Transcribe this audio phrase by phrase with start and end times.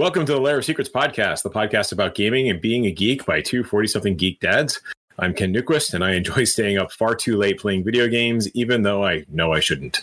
[0.00, 3.26] Welcome to the Lair of Secrets podcast, the podcast about gaming and being a geek
[3.26, 4.80] by two 40 something geek dads.
[5.18, 8.80] I'm Ken Newquist, and I enjoy staying up far too late playing video games, even
[8.80, 10.00] though I know I shouldn't.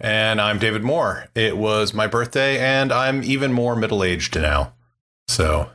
[0.00, 1.28] And I'm David Moore.
[1.36, 4.72] It was my birthday, and I'm even more middle aged now.
[5.28, 5.70] So,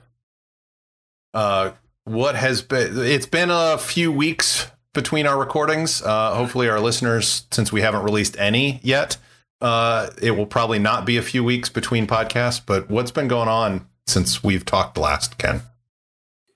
[1.34, 1.72] uh,
[2.04, 6.02] what has been, it's been a few weeks between our recordings.
[6.02, 9.16] Uh, hopefully, our listeners, since we haven't released any yet,
[9.62, 12.62] uh, it will probably not be a few weeks between podcasts.
[12.64, 15.62] But what's been going on since we've talked last, Ken?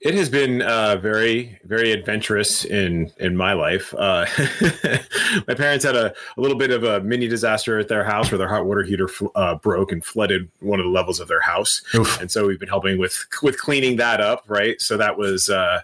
[0.02, 3.94] It has been uh, very, very adventurous in in my life.
[3.94, 4.26] Uh,
[5.48, 8.38] my parents had a, a, little bit of a mini disaster at their house where
[8.38, 11.42] their hot water heater fl- uh, broke and flooded one of the levels of their
[11.42, 12.22] house, Oof.
[12.22, 14.46] and so we've been helping with with cleaning that up.
[14.48, 15.82] Right, so that was uh,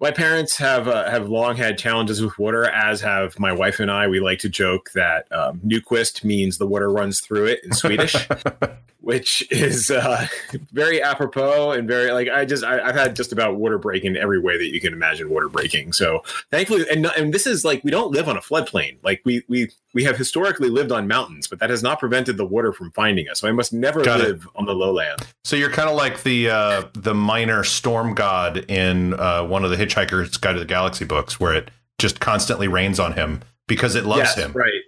[0.00, 3.90] my parents have uh, have long had challenges with water, as have my wife and
[3.90, 4.08] I.
[4.08, 8.16] We like to joke that um, Newquist means the water runs through it in Swedish.
[9.00, 10.26] which is uh,
[10.72, 14.38] very apropos and very like I just I, have had just about water breaking every
[14.38, 15.92] way that you can imagine water breaking.
[15.92, 18.98] So thankfully, and and this is like we don't live on a floodplain.
[19.02, 22.44] Like we we we have historically lived on mountains, but that has not prevented the
[22.44, 23.40] water from finding us.
[23.40, 24.50] So I must never Got live it.
[24.54, 25.26] on the lowland.
[25.44, 29.70] So you're kind of like the uh, the minor storm god in uh, one of
[29.70, 33.94] the Hitchhiker's Guide to the Galaxy books, where it just constantly rains on him because
[33.94, 34.52] it loves yes, him.
[34.52, 34.82] Right.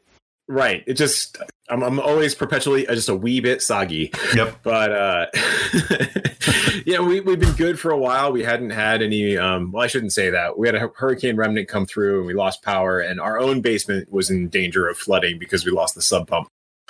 [0.48, 0.82] Right.
[0.86, 1.38] It just
[1.70, 4.12] I'm, I'm always perpetually just a wee bit soggy.
[4.34, 4.58] Yep.
[4.62, 5.26] But uh
[6.84, 8.32] yeah, we we've been good for a while.
[8.32, 10.58] We hadn't had any um well I shouldn't say that.
[10.58, 14.10] We had a hurricane remnant come through and we lost power and our own basement
[14.12, 16.48] was in danger of flooding because we lost the sump pump.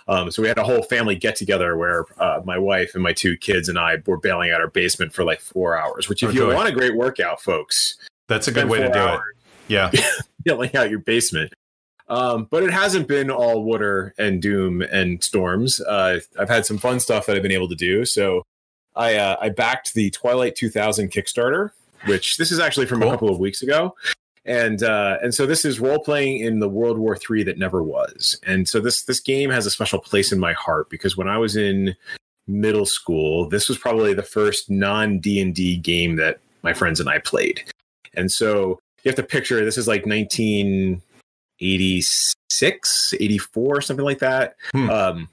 [0.09, 3.13] Um, so we had a whole family get together where uh, my wife and my
[3.13, 6.09] two kids and I were bailing out our basement for like four hours.
[6.09, 7.97] Which, if oh, you want a great workout, folks,
[8.29, 9.21] that's a good way to do it.
[9.69, 9.91] Yeah,
[10.45, 11.53] bailing out your basement.
[12.09, 15.81] Um, but it hasn't been all water and doom and storms.
[15.81, 18.05] Uh, I've had some fun stuff that I've been able to do.
[18.05, 18.43] So
[18.95, 21.71] I uh, I backed the Twilight 2000 Kickstarter,
[22.07, 23.09] which this is actually from cool.
[23.09, 23.95] a couple of weeks ago.
[24.45, 27.83] And uh, and so this is role playing in the World War III that never
[27.83, 28.41] was.
[28.45, 31.39] And so this this game has a special place in my heart because when I
[31.39, 31.95] was in
[32.49, 36.99] middle school, this was probably the first non D and D game that my friends
[36.99, 37.63] and I played.
[38.15, 41.01] And so you have to picture this is like 19
[41.63, 44.57] 86, 84, something like that.
[44.73, 44.91] Hmm.
[44.91, 45.29] Um,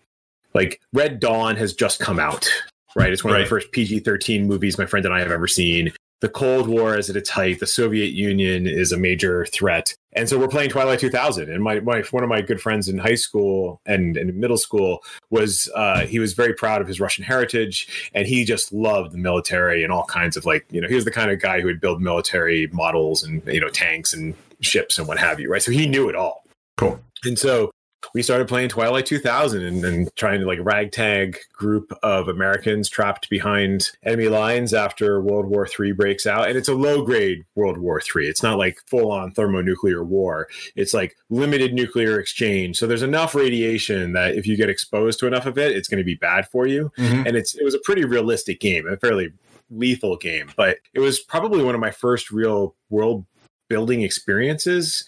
[0.54, 2.50] like Red Dawn has just come out,
[2.96, 3.12] right?
[3.12, 3.42] It's one right.
[3.42, 5.92] of the first PG 13 movies my friend and I have ever seen.
[6.22, 7.60] The Cold War is at its height.
[7.60, 9.94] The Soviet Union is a major threat.
[10.14, 11.50] And so we're playing Twilight 2000.
[11.50, 15.00] And my, my one of my good friends in high school and, and middle school
[15.30, 19.18] was uh, he was very proud of his Russian heritage, and he just loved the
[19.18, 21.68] military and all kinds of like you know he was the kind of guy who
[21.68, 25.62] would build military models and you know tanks and ships and what have you, right?
[25.62, 26.44] So he knew it all.
[26.78, 27.00] Cool.
[27.24, 27.72] And so
[28.14, 33.30] we started playing Twilight 2000 and, and, trying to like ragtag group of Americans trapped
[33.30, 36.48] behind enemy lines after World War III breaks out.
[36.48, 38.28] And it's a low grade World War III.
[38.28, 40.48] It's not like full on thermonuclear war.
[40.76, 42.78] It's like limited nuclear exchange.
[42.78, 46.00] So there's enough radiation that if you get exposed to enough of it, it's going
[46.00, 46.92] to be bad for you.
[46.98, 47.28] Mm-hmm.
[47.28, 49.32] And it's it was a pretty realistic game, a fairly
[49.70, 53.26] lethal game, but it was probably one of my first real world
[53.68, 55.06] building experiences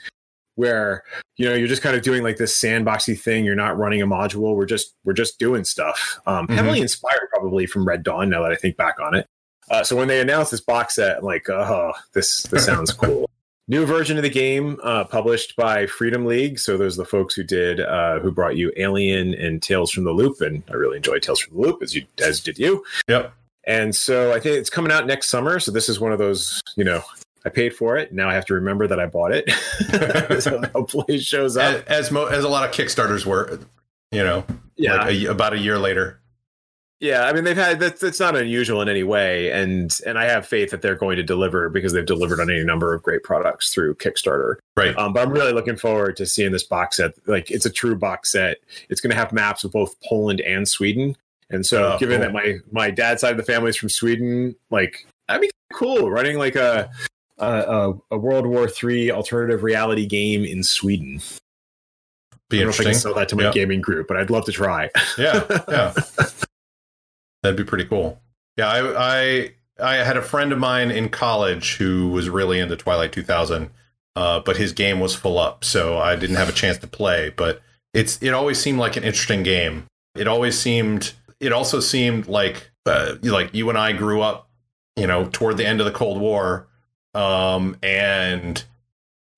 [0.62, 1.04] where
[1.38, 3.44] you know you're just kind of doing like this sandboxy thing.
[3.44, 4.56] You're not running a module.
[4.56, 6.20] We're just we're just doing stuff.
[6.28, 6.56] Um, mm-hmm.
[6.56, 9.26] heavily inspired probably from red dawn now that i think back on it.
[9.70, 13.30] Uh, so when they announced this box set I'm like oh this this sounds cool.
[13.68, 16.60] New version of the game uh, published by freedom league.
[16.60, 20.04] So those are the folks who did uh, who brought you alien and tales from
[20.04, 22.84] the loop and i really enjoyed tales from the loop as you as did you.
[23.08, 23.34] Yep.
[23.66, 25.60] And so I think it's coming out next summer.
[25.60, 27.04] So this is one of those, you know,
[27.46, 28.14] I paid for it.
[28.14, 29.50] Now I have to remember that I bought it.
[30.42, 31.84] so hopefully it shows up.
[31.88, 33.60] As as, mo- as, a lot of Kickstarters were,
[34.12, 36.20] you know, yeah, like a, about a year later.
[37.00, 40.26] Yeah, I mean they've had that's that's not unusual in any way, and and I
[40.26, 43.24] have faith that they're going to deliver because they've delivered on any number of great
[43.24, 44.58] products through Kickstarter.
[44.78, 44.96] Right.
[44.96, 47.14] Um, but I'm really looking forward to seeing this box set.
[47.28, 48.58] Like it's a true box set.
[48.88, 51.18] It's going to have maps of both Poland and Sweden.
[51.50, 52.28] And so, oh, given cool.
[52.28, 56.12] that my my dad's side of the family is from Sweden, like that'd be cool
[56.12, 56.92] running like a
[57.46, 61.22] a, a World War III alternative reality game in Sweden.
[62.50, 64.30] Be I don't know if I can sell that to my gaming group, but I'd
[64.30, 64.90] love to try.
[65.18, 65.94] yeah, yeah,
[67.44, 68.22] that'd be pretty cool.
[68.58, 69.52] Yeah, I, I
[69.82, 73.70] I had a friend of mine in college who was really into Twilight 2000,
[74.16, 77.34] uh, but his game was full up, so I didn't have a chance to play.
[77.36, 77.62] But
[77.94, 79.88] it's it always seemed like an interesting game.
[80.16, 81.14] It always seemed.
[81.40, 84.50] It also seemed like uh, like you and I grew up,
[84.96, 86.68] you know, toward the end of the Cold War,
[87.14, 88.64] um, and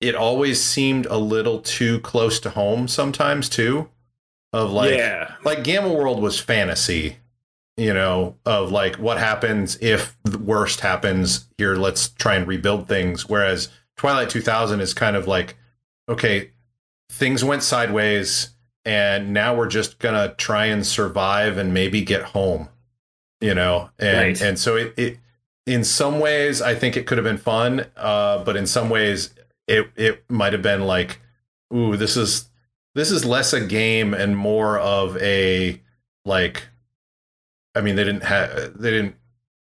[0.00, 3.88] it always seemed a little too close to home sometimes too.
[4.52, 5.34] Of like, yeah.
[5.44, 7.16] like Gamma World was fantasy,
[7.76, 12.86] you know, of like what happens if the worst happens here, let's try and rebuild
[12.86, 13.28] things.
[13.28, 15.56] Whereas Twilight 2000 is kind of like,
[16.08, 16.50] okay,
[17.10, 18.50] things went sideways
[18.84, 22.68] and now we're just going to try and survive and maybe get home,
[23.40, 23.90] you know?
[23.98, 24.40] And, Right.
[24.42, 25.18] and so it, it,
[25.66, 27.86] in some ways, I think it could have been fun.
[27.96, 29.34] Uh, but in some ways
[29.66, 31.20] it, it might have been like,
[31.74, 32.48] ooh, this is,
[32.94, 35.80] this is less a game and more of a,
[36.24, 36.68] like,
[37.74, 39.16] I mean, they didn't have they didn't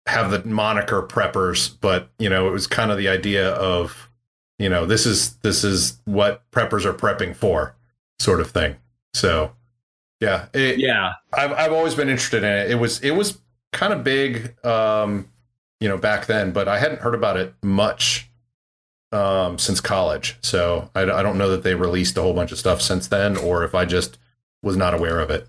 [0.06, 4.08] have the moniker preppers, but you know, it was kind of the idea of,
[4.58, 7.76] you know, this is this is what preppers are prepping for,
[8.18, 8.76] sort of thing.
[9.12, 9.52] So,
[10.20, 11.12] yeah, it, Yeah.
[11.32, 12.70] I've I've always been interested in it.
[12.70, 13.38] It was it was
[13.72, 15.28] kind of big, um,
[15.80, 18.28] you know, back then, but I hadn't heard about it much
[19.12, 20.36] um, since college.
[20.42, 23.36] So I, I don't know that they released a whole bunch of stuff since then,
[23.36, 24.18] or if I just
[24.62, 25.48] was not aware of it.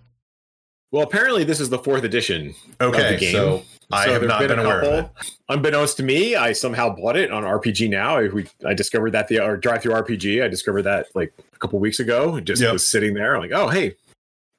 [0.92, 3.31] Well, apparently this is the fourth edition Okay, of the game.
[3.33, 5.12] so I have not been a aware of it.
[5.48, 8.18] Unbeknownst to me, I somehow bought it on RPG Now.
[8.18, 10.44] I, we, I discovered that the or Drive Through RPG.
[10.44, 12.38] I discovered that like a couple weeks ago.
[12.38, 12.74] It just Yep.
[12.74, 13.36] was sitting there.
[13.36, 13.95] I'm like, oh hey,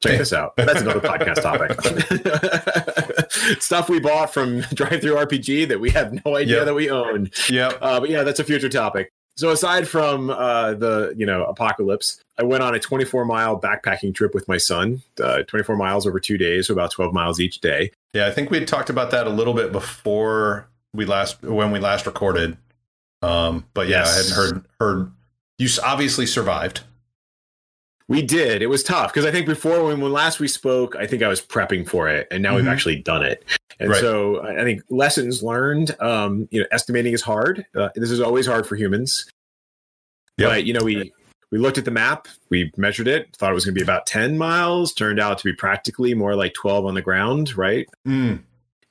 [0.02, 0.54] check this out.
[0.56, 1.80] That's another podcast topic.
[3.62, 6.64] Stuff we bought from Drive Through RPG that we have no idea Yep.
[6.66, 7.30] that we own.
[7.48, 7.78] Yep.
[7.80, 9.10] Uh, but yeah, that's a future topic.
[9.36, 14.14] So aside from uh, the you know apocalypse, I went on a 24 mile backpacking
[14.14, 15.02] trip with my son.
[15.22, 17.92] Uh, 24 miles over two days, so about 12 miles each day.
[18.12, 21.70] Yeah, I think we had talked about that a little bit before we last when
[21.70, 22.58] we last recorded.
[23.22, 25.12] Um, but yeah, I hadn't heard heard
[25.58, 26.82] you obviously survived.
[28.12, 28.62] We did.
[28.62, 31.28] It was tough because I think before when, when last we spoke, I think I
[31.28, 32.70] was prepping for it, and now we've Mhm.
[32.70, 33.44] actually done it.
[33.80, 34.00] And Right.
[34.00, 35.96] so I think lessons learned.
[36.00, 37.64] Um, you know, estimating is hard.
[37.74, 39.28] Uh, this is always hard for humans.
[40.38, 40.48] Yep.
[40.50, 41.12] But you know, we
[41.50, 44.06] we looked at the map, we measured it, thought it was going to be about
[44.06, 44.94] 10 miles.
[44.94, 47.86] Turned out to be practically more like 12 on the ground, right?
[48.08, 48.40] Mm,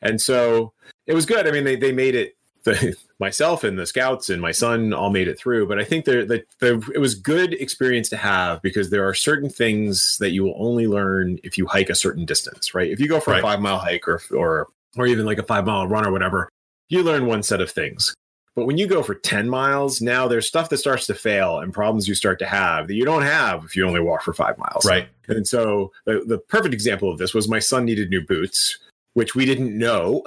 [0.02, 0.72] And so
[1.08, 1.48] it was good.
[1.48, 2.36] I mean, they, they made it.
[2.64, 5.68] The, myself and the scouts and my son all made it through.
[5.68, 9.14] But I think the, the, the, it was good experience to have because there are
[9.14, 12.90] certain things that you will only learn if you hike a certain distance, right?
[12.90, 13.40] If you go for Right.
[13.40, 14.68] a five mile hike or or
[14.98, 16.50] or even like a five mile run or whatever,
[16.90, 18.14] you learn one set of things.
[18.54, 21.74] But when you go for 10 miles, now there's stuff that starts to fail and
[21.74, 24.58] problems you start to have that you don't have if you only walk for five
[24.58, 24.86] miles.
[24.86, 25.08] right.
[25.30, 28.78] And so the, the perfect example of this was my son needed new boots,
[29.14, 30.24] which we didn't know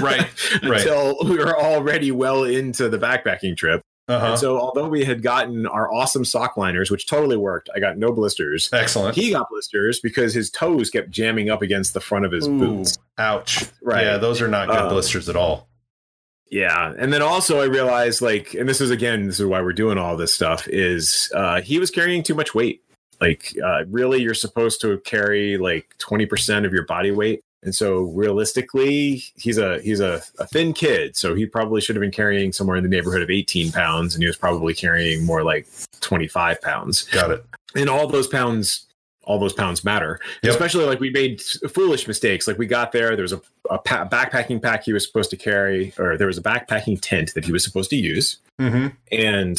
[0.00, 0.28] Right.
[0.62, 0.80] Right.
[0.80, 3.80] until we were already well into the backpacking trip.
[4.06, 4.26] Uh-huh.
[4.32, 7.96] And so although we had gotten our awesome sock liners, which totally worked, I got
[7.96, 8.68] no blisters.
[8.72, 9.16] Excellent.
[9.16, 12.58] He got blisters because his toes kept jamming up against the front of his Ooh,
[12.58, 12.98] boots.
[13.16, 13.64] ouch.
[13.80, 14.04] Right.
[14.04, 15.68] Yeah, those are not good Uh, blisters at all.
[16.50, 16.92] Yeah.
[16.98, 19.96] And then also I realized like, and this is again, this is why we're doing
[19.98, 22.82] all this stuff, is uh he was carrying too much weight.
[23.20, 27.40] Like uh really you're supposed to carry like 20% of your body weight.
[27.64, 31.16] And so realistically, he's a he's a, a thin kid.
[31.16, 34.22] So he probably should have been carrying somewhere in the neighborhood of 18 pounds, and
[34.22, 35.66] he was probably carrying more like
[36.00, 37.04] 25 pounds.
[37.04, 37.44] Got it.
[37.74, 38.86] And all those pounds
[39.26, 40.20] all those pounds matter.
[40.42, 40.52] Yep.
[40.52, 42.46] Especially like we made foolish mistakes.
[42.46, 43.40] Like we got there, there was a,
[43.70, 47.32] a pa- backpacking pack he was supposed to carry, or there was a backpacking tent
[47.34, 48.88] that he was supposed to use, Mm-hmm.
[49.10, 49.58] and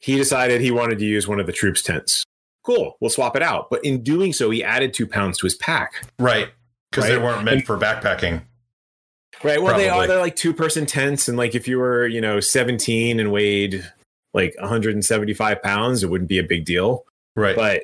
[0.00, 2.24] he decided he wanted to use one of the troops' tents.
[2.64, 3.70] Cool, we'll swap it out.
[3.70, 6.04] But in doing so, he added two pounds to his pack.
[6.18, 6.48] Right.
[6.92, 8.42] Because they weren't meant for backpacking.
[9.42, 9.60] Right.
[9.60, 10.06] Well, they are.
[10.06, 13.84] They're like two person tents, and like if you were, you know, seventeen and weighed
[14.34, 17.04] like 175 pounds, it wouldn't be a big deal.
[17.36, 17.56] Right.
[17.56, 17.82] But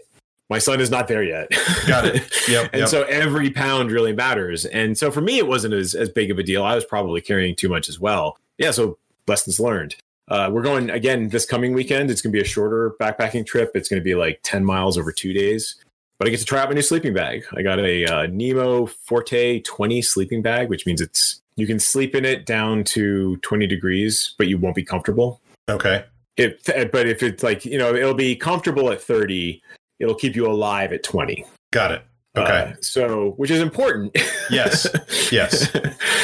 [0.51, 1.51] my son is not there yet.
[1.87, 2.23] Got it.
[2.49, 2.71] Yep.
[2.73, 2.89] and yep.
[2.89, 4.65] so every pound really matters.
[4.65, 6.65] And so for me, it wasn't as, as big of a deal.
[6.65, 8.39] I was probably carrying too much as well.
[8.57, 8.71] Yeah.
[8.71, 8.97] So
[9.27, 9.97] lessons learned.
[10.29, 12.11] Uh, we're going again this coming weekend.
[12.11, 13.73] It's going to be a shorter backpacking trip.
[13.75, 15.75] It's going to be like 10 miles over two days.
[16.19, 17.45] But I get to try out my new sleeping bag.
[17.55, 22.15] I got a uh, Nemo Forte 20 sleeping bag, which means it's you can sleep
[22.15, 25.41] in it down to 20 degrees, but you won't be comfortable.
[25.69, 26.05] okay.
[26.37, 29.61] If, but if it's like, you know, it'll be comfortable at 30,
[29.99, 31.45] it'll keep you alive at 20.
[31.73, 32.05] Got it.
[32.37, 32.53] Okay.
[32.53, 34.17] Uh, so, which is important.
[34.51, 34.87] Yes.
[35.33, 35.69] Yes.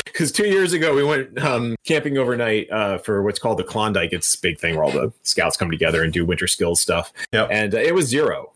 [0.05, 4.13] Because two years ago, we went um, camping overnight uh, for what's called the Klondike.
[4.13, 7.13] It's this big thing where all the scouts come together and do winter skills stuff.
[7.33, 7.49] Yep.
[7.51, 8.53] And uh, it was zero.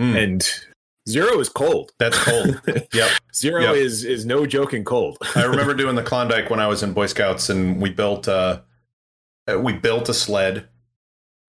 [0.00, 0.50] Mm, And
[1.08, 1.92] zero is cold.
[1.98, 2.60] that's cold.
[2.92, 3.10] yep.
[3.34, 3.74] Zero Yep.
[3.76, 5.18] is is no joking cold.
[5.34, 8.60] I remember doing the Klondike when I was in Boy Scouts, and we built uh,
[9.50, 10.68] uh, we built a sled,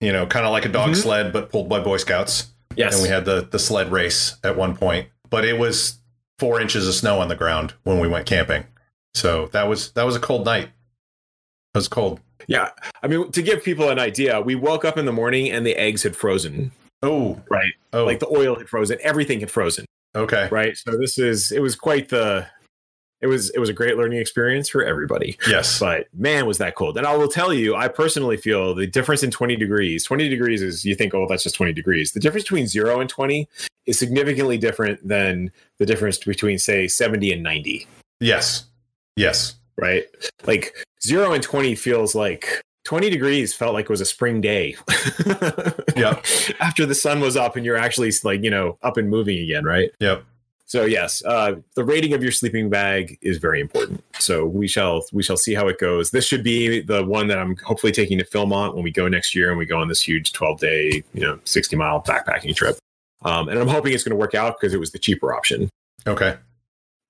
[0.01, 0.95] you know, kind of like a dog Mhm.
[0.95, 2.47] sled, but pulled by Boy Scouts.
[2.75, 2.93] yes.
[2.95, 5.99] And we had the the sled race at one point, but it was
[6.39, 8.65] four inches of snow on the ground when we went camping.
[9.13, 10.69] So that was that was a cold night.
[11.75, 12.19] It was cold.
[12.47, 12.69] yeah.
[13.01, 15.75] I mean, to give people an idea, we woke up in the morning and the
[15.75, 16.71] eggs had frozen.
[17.03, 17.71] Oh, Right.
[17.93, 18.97] oh, Like the oil had frozen.
[19.03, 19.85] Everything had frozen.
[20.15, 22.45] okay, right so this is it was quite the
[23.21, 25.37] it was it was a great learning experience for everybody.
[25.47, 25.79] Yes.
[25.79, 26.97] But man, was that cold.
[26.97, 30.03] And I will tell you, I personally feel the difference in 20 degrees.
[30.03, 32.11] 20 degrees is you think, oh, that's just 20 degrees.
[32.11, 33.47] The difference between zero and 20
[33.85, 37.87] is significantly different than the difference between, say, 70 and 90.
[38.19, 38.65] Yes.
[39.15, 39.55] Yes.
[39.77, 40.05] Right.
[40.45, 44.75] Like zero and 20 feels like 20 degrees felt like it was a spring day.
[45.95, 46.21] Yeah.
[46.59, 49.63] After the sun was up and you're actually like, you know, up and moving again,
[49.63, 49.91] right?
[49.99, 50.23] Yep.
[50.65, 54.03] So yes, uh, the rating of your sleeping bag is very important.
[54.17, 56.09] So we shall we shall see how it goes.
[56.09, 59.35] This should be the one that I'm hopefully taking to Philmont when we go next
[59.35, 62.77] year and we go on this huge 12 day, you know, 60 mile backpacking trip.
[63.21, 65.69] Um, and I'm hoping it's going to work out because it was the cheaper option.
[66.07, 66.37] Okay.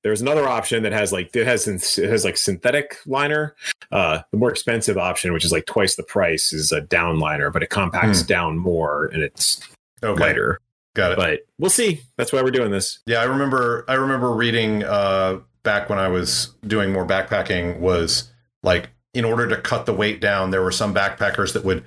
[0.04, 3.56] There's another option that has like it has it has like synthetic liner.
[3.92, 7.50] Uh, the more expensive option, which is like twice the price, is a down liner,
[7.50, 8.28] but it compacts Hmm.
[8.28, 9.62] down more and it's
[10.04, 10.20] Okay.
[10.22, 10.60] lighter.
[10.96, 11.18] Got it.
[11.18, 12.02] But we'll see.
[12.18, 13.00] That's why we're doing this.
[13.06, 13.86] Yeah, I remember.
[13.88, 17.80] I remember reading uh, back when I was doing more backpacking.
[17.80, 18.30] Was
[18.62, 21.84] like in order to cut the weight down, there were some backpackers that would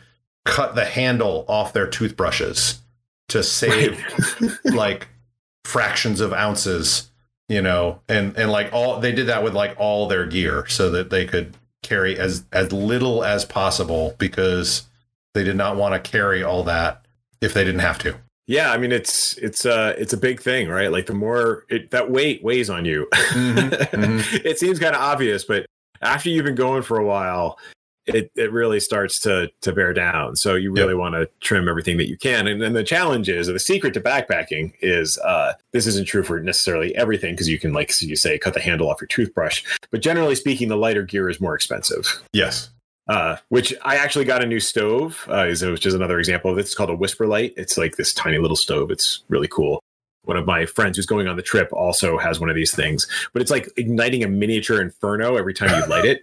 [0.46, 2.80] cut the handle off their toothbrushes
[3.28, 4.02] to save
[4.64, 5.08] like
[5.64, 7.10] fractions of ounces.
[7.48, 10.90] You know, and and like all they did that with like all their gear so
[10.90, 14.84] that they could carry as as little as possible because
[15.34, 17.04] they did not want to carry all that
[17.40, 18.16] if they didn't have to.
[18.48, 20.90] Yeah, I mean it's it's uh it's a big thing, right?
[20.90, 23.06] Like the more it, that weight weighs on you.
[23.12, 25.66] Mhm, it seems kind of obvious, but
[26.02, 27.58] after you've been going for a while,
[28.06, 30.36] it it really starts to to bear down.
[30.36, 32.46] So you really want to trim everything that you can.
[32.46, 36.22] And then the challenge is, or the secret to backpacking is, uh, this isn't true
[36.22, 39.08] for necessarily everything because you can, like so you say, cut the handle off your
[39.08, 39.64] toothbrush.
[39.90, 42.70] But generally speaking, the lighter gear is more expensive Yes.
[43.08, 46.58] uh, which I actually got a new stove, uh, is which is another example of
[46.58, 46.62] it.
[46.62, 47.54] It's called a WhisperLite.
[47.56, 48.90] It's like this tiny little stove.
[48.90, 49.80] It's really cool.
[50.26, 53.06] One of my friends who's going on the trip also has one of these things,
[53.32, 56.22] but it's like igniting a miniature inferno every time you light it.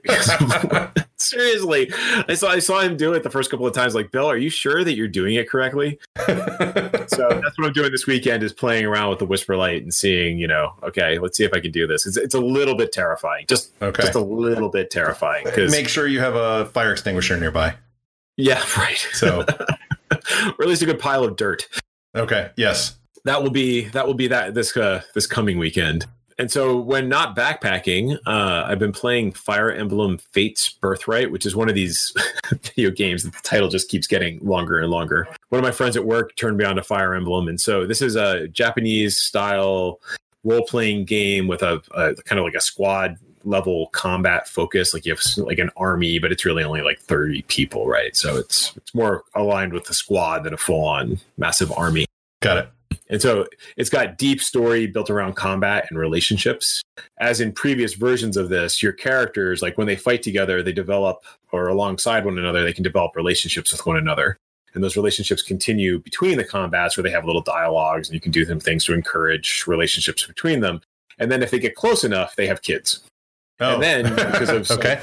[1.17, 1.91] Seriously,
[2.27, 3.95] I saw I saw him do it the first couple of times.
[3.95, 5.99] Like, Bill, are you sure that you're doing it correctly?
[7.07, 10.39] So that's what I'm doing this weekend is playing around with the WhisperLite and seeing,
[10.39, 12.05] you know, okay, let's see if I can do this.
[12.07, 14.01] It's, it's a little bit terrifying, just okay.
[14.01, 17.75] just a little bit terrifying because Make sure you have a fire extinguisher nearby.
[18.37, 18.97] yeah, right.
[19.13, 19.41] So,
[20.11, 21.67] or at least a good pile of dirt.
[22.15, 22.51] okay.
[22.55, 22.95] Yes.
[23.25, 26.05] That will be that will be that this uh, this coming weekend.
[26.39, 31.55] And so when not backpacking, uh, I've been playing Fire Emblem Fates Birthright, which is
[31.55, 32.11] one of these
[32.63, 35.27] video games that the title just keeps getting longer and longer.
[35.49, 38.01] One of my friends at work turned me on to Fire Emblem, and so this
[38.01, 39.99] is a Japanese style
[40.43, 45.05] role playing game with a, a kind of like a squad level combat focus like
[45.05, 48.73] you have like an army but it's really only like 30 people right so it's
[48.77, 52.05] it's more aligned with the squad than a full on massive army
[52.43, 52.69] Got it.
[53.09, 56.81] And so it's got deep story built around combat and relationships.
[57.19, 61.23] As in previous versions of this, your characters, like when they fight together, they develop,
[61.51, 64.37] or alongside one another, they can develop relationships with one another.
[64.73, 68.31] And those relationships continue between the combats where they have little dialogues and you can
[68.31, 70.81] do them things to encourage relationships between them.
[71.19, 73.01] And then if they get close enough, they have kids.
[73.59, 73.75] Oh.
[73.75, 75.01] And then because of some- okay.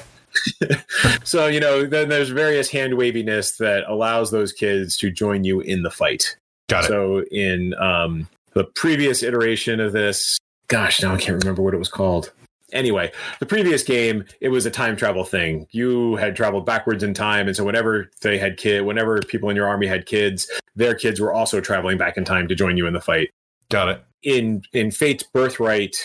[1.25, 5.61] so, you know, then there's various hand waviness that allows those kids to join you
[5.61, 6.37] in the fight.
[6.71, 6.89] Got it.
[6.89, 11.79] So in um, the previous iteration of this, gosh, now I can't remember what it
[11.79, 12.33] was called.
[12.73, 13.11] Anyway,
[13.41, 15.67] the previous game, it was a time travel thing.
[15.73, 19.57] You had traveled backwards in time, and so whenever they had kid, whenever people in
[19.57, 22.87] your army had kids, their kids were also traveling back in time to join you
[22.87, 23.31] in the fight.
[23.71, 24.05] Got it.
[24.23, 25.97] In in Fate's Birthright,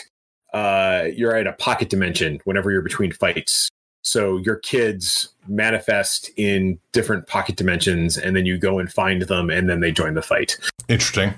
[0.52, 3.70] uh, you're at a pocket dimension whenever you're between fights.
[4.06, 9.50] So your kids manifest in different pocket dimensions, and then you go and find them,
[9.50, 10.56] and then they join the fight
[10.88, 11.34] Interesting.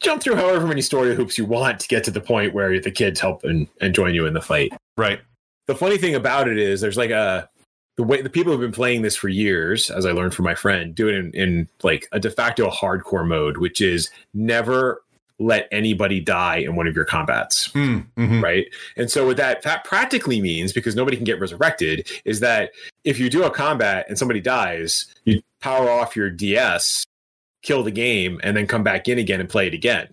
[0.00, 2.90] jump through however many story hoops you want to get to the point where the
[2.90, 4.72] kids help and, and join you in the fight.
[4.96, 5.20] Right.
[5.68, 7.48] The funny thing about it is there's like a
[7.96, 10.54] the way the people who've been playing this for years, as I learned from my
[10.54, 15.02] friend, do it in, in like a de facto hardcore mode, which is never
[15.40, 18.42] let anybody die in one of your combats Mm, mhm.
[18.42, 18.66] right?
[18.96, 22.70] And so what that that practically means, because nobody can get resurrected, is that
[23.04, 27.04] if you do a combat and somebody dies, you power off your DS,
[27.62, 30.08] kill the game, and then come back in again and play it again.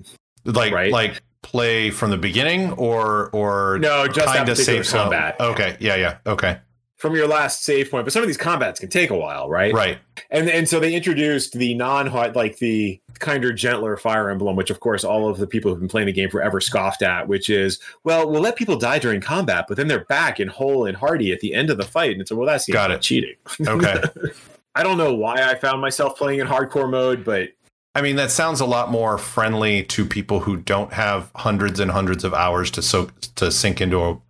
[0.46, 0.91] Like Right.
[0.91, 5.36] like play from the beginning or or No, just that kinda save some- combat.
[5.39, 5.75] Okay.
[5.79, 5.96] Yeah.
[5.96, 6.17] Yeah.
[6.25, 6.57] Okay.
[6.96, 9.74] From your last save point, but some of these combats can take a while, right?
[9.74, 9.98] Right.
[10.29, 14.69] And and so they introduced the non hot like the kinder, gentler Fire Emblem, which
[14.69, 17.50] of course all of the people who've been playing the game forever scoffed at, which
[17.50, 20.98] is, well, we'll let people die during combat, but then they're back in whole and
[20.98, 22.17] hearty at the end of the fight.
[22.17, 23.01] And so, well, that's Got it.
[23.01, 23.36] cheating.
[23.65, 24.01] Okay.
[24.75, 27.50] I don't know why I found myself playing in hardcore mode, but
[27.96, 31.89] I mean, that sounds a lot more friendly to people who don't have hundreds and
[31.89, 34.22] hundreds of hours to soak to sink into a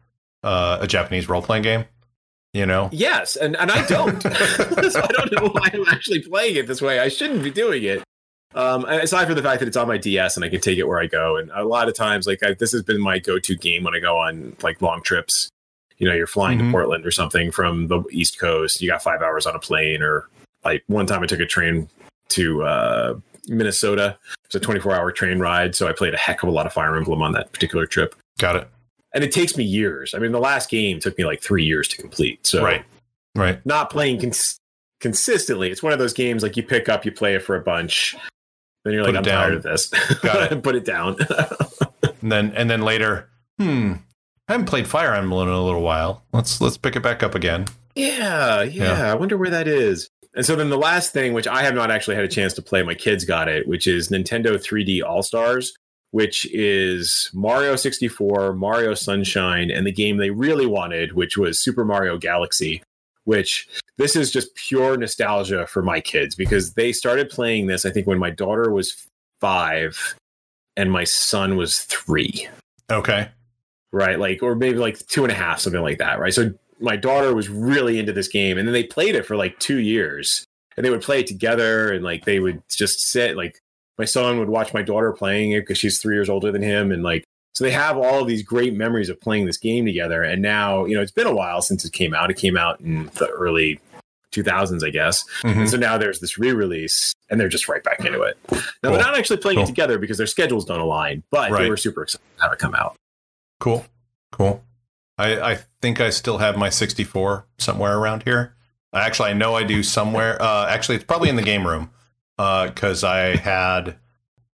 [0.43, 1.83] uh, a Japanese role playing game.
[2.57, 2.89] You know?
[2.91, 4.21] Yes, and, and I don't.
[4.23, 6.99] so I don't know why I'm actually playing it this way.
[6.99, 8.03] I shouldn't be doing it.
[8.55, 10.87] Um, aside from the fact that it's on my DS and I can take it
[10.87, 13.55] where I go, and a lot of times, like I, this has been my go-to
[13.55, 15.49] game when I go on like long trips.
[15.97, 16.67] You know, you're flying Mhm.
[16.67, 18.81] to Portland or something from the East Coast.
[18.81, 20.27] You got five hours on a plane, or
[20.63, 21.89] like one time I took a train
[22.29, 23.13] to uh,
[23.47, 24.17] Minnesota.
[24.45, 26.95] it's a 24-hour train ride, so I played a heck of a lot of Fire
[26.95, 28.15] Emblem on that particular trip.
[28.39, 28.67] Got it.
[29.13, 30.13] And it takes me years.
[30.13, 32.45] I mean, the last game took me like three years to complete.
[32.45, 32.83] So Right.
[33.35, 33.65] Right.
[33.65, 34.59] not playing cons-
[34.99, 35.69] consistently.
[35.71, 38.15] It's one of those games like you pick up, you play it for a bunch,
[38.83, 39.87] then you're Put like, I'm tired of this.
[40.21, 40.63] Got it.
[40.63, 41.17] Put it down.
[42.21, 43.93] And then and then later, hmm,
[44.47, 46.23] I haven't played Fire Emblem in a little while.
[46.33, 47.67] Let's let's pick it back up again.
[47.95, 49.11] yeah, yeah, Yeah.
[49.11, 50.09] I wonder where that is.
[50.33, 52.61] And so then the last thing, which I have not actually had a chance to
[52.63, 55.73] play, my kids got it, which is Nintendo 3D All Stars,
[56.17, 61.85] which is Mario 64, Mario Sunshine, and the game they really wanted, which was Super
[61.85, 62.81] Mario Galaxy.
[63.25, 63.67] Which
[63.99, 68.07] this is just pure nostalgia for my kids because they started playing this, I think,
[68.07, 69.07] when my daughter was
[69.39, 70.15] five
[70.75, 72.49] and my son was three
[72.89, 73.29] Okay.
[73.91, 74.17] right?
[74.17, 76.33] Like, or maybe like two and a half, something like that, right?
[76.33, 79.59] So my daughter was really into this game, and then they played it for like
[79.59, 80.45] two years,
[80.77, 83.37] and they would play it together, and like they would just sit.
[83.37, 83.61] Like
[83.97, 86.91] my son would watch my daughter playing it because she's three years older than him,
[86.91, 87.23] and like
[87.53, 90.21] so they have all of these great memories of playing this game together.
[90.23, 92.29] And now, you know, it's been a while since it came out.
[92.29, 93.79] It came out in the early
[94.31, 95.23] 2000s, I guess.
[95.41, 95.57] Mhm.
[95.61, 98.37] And so now there's this re-release, and they're just right back into it.
[98.51, 98.91] Now Cool.
[98.91, 99.63] they're not actually playing Cool.
[99.63, 101.69] it together because their schedules don't align, but they Right.
[101.69, 102.95] were super excited to have it come out.
[103.59, 103.85] Cool.
[104.31, 104.63] Cool.
[105.17, 108.53] I, I think I still have my 64 somewhere around here.
[108.93, 110.39] Actually, I know I do somewhere.
[110.39, 111.89] Uh, actually, it's probably in the game room
[112.37, 113.95] because I had,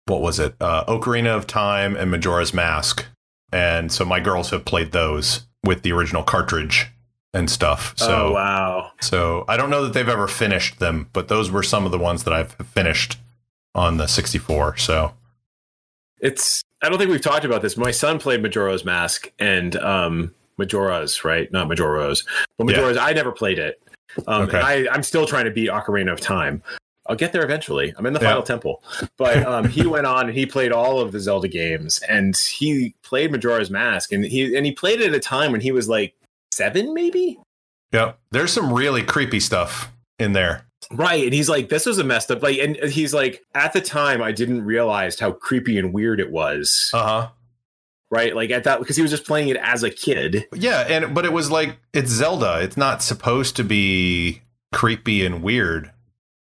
[0.07, 0.55] what was it?
[0.61, 3.05] Uh, Ocarina of Time and Majora's Mask.
[3.53, 6.89] And so my girls have played those with the original cartridge
[7.35, 7.95] and stuff.
[7.97, 8.91] So, oh wow!
[9.01, 11.99] so I don't know that they've ever finished them, but those were some of the
[11.99, 13.19] ones that I've finished
[13.75, 14.77] on the 64.
[14.77, 15.15] So,
[16.21, 17.77] It's I don't think we've talked about this.
[17.77, 21.51] My son played Majora's Mask and um Majora's, right?
[21.53, 22.25] Not Majora's.
[22.59, 22.77] But Yeah.
[22.77, 23.81] Majora's I never played it.
[24.27, 24.61] Um Okay.
[24.61, 26.63] I, I'm still trying to beat Ocarina of Time.
[27.13, 27.93] I'll get there eventually.
[27.97, 28.29] I'm in the Yeah.
[28.29, 28.83] final temple.
[29.19, 32.95] But um he went on and he played all of the Zelda games and he
[33.03, 35.89] played Majora's Mask and he and he played it at a time when he was
[35.89, 36.15] like
[36.53, 37.39] seven, maybe?
[37.93, 40.65] yeah, there's some really creepy stuff in there.
[40.91, 41.25] Right.
[41.25, 44.23] And he's like, this was a messed up like and he's like, at the time
[44.23, 46.91] I didn't realize how creepy and weird it was.
[46.95, 47.29] Uh huh.
[48.11, 48.35] right?
[48.35, 50.47] Like at that because he was just playing it as a kid.
[50.55, 52.61] Yeah, and but it was like it's Zelda.
[52.63, 55.91] It's not supposed to be creepy and weird,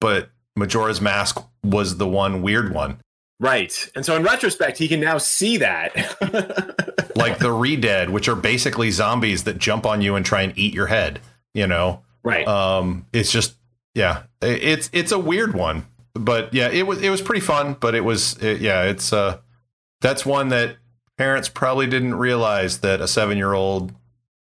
[0.01, 3.01] but Majora's Mask was the one weird one.
[3.41, 3.91] Right.
[3.97, 6.89] And so in retrospect, he can now see that.
[7.15, 10.73] Like the Re-Dead, which are basically zombies that jump on you and try and eat
[10.73, 11.21] your head,
[11.53, 12.03] you know.
[12.23, 12.49] right.
[12.49, 13.55] Um it's just
[13.95, 15.87] yeah, it's it's a weird one.
[16.15, 19.39] But yeah, it was it was pretty fun, but it was it, yeah, it's uh
[20.01, 20.77] that's one that
[21.19, 23.93] parents probably didn't realize that a 7-year-old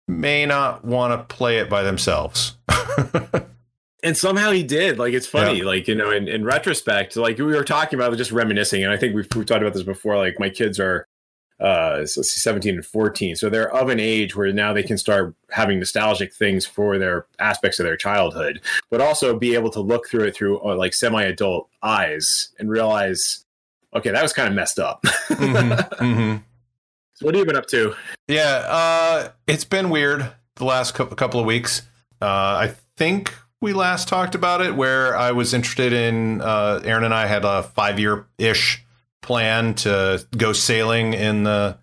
[0.06, 2.56] may not want to play it by themselves.
[4.02, 4.98] and somehow he did.
[4.98, 5.62] Like it's funny.
[5.62, 8.96] Like, you know, in, in retrospect, like we were talking about just reminiscing, and I
[8.96, 10.16] think we've, we've talked about this before.
[10.16, 11.06] Like my kids are
[11.60, 14.84] uh so let's see, 17 and 14 so they're of an age where now they
[14.84, 18.60] can start having nostalgic things for their aspects of their childhood
[18.92, 23.44] but also be able to look through it through uh, like semi-adult eyes and realize
[23.92, 26.42] okay that was kind of messed up Mhm, mhm.
[27.14, 27.92] so what have you been up to
[28.28, 31.82] Yeah, uh, it's been weird the last cou- couple of weeks.
[32.22, 36.40] Uh, I think we last talked about it where I was interested in.
[36.40, 38.84] Uh, Aaron and I had a five year ish
[39.22, 41.78] plan to go sailing in the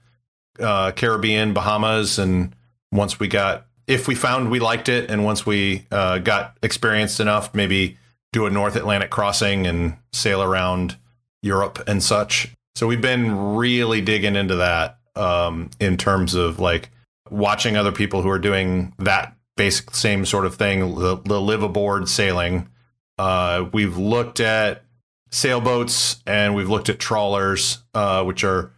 [0.60, 2.56] uh, Caribbean, Bahamas, and
[2.92, 7.20] once we got, if we found we liked it, and once we uh, got experienced
[7.20, 7.98] enough, maybe
[8.32, 10.98] do a North Atlantic crossing and sail around
[11.42, 12.52] Europe and such.
[12.76, 16.90] So we've been really digging into that um, in terms of like
[17.30, 21.64] watching other people who are doing that basic same sort of thing, the, the live
[21.64, 22.70] aboard sailing.
[23.18, 24.84] Uh, we've looked at
[25.32, 28.72] sailboats and we've looked at trawlers, uh, which are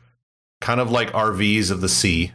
[0.62, 2.34] kind of like RVs of the sea,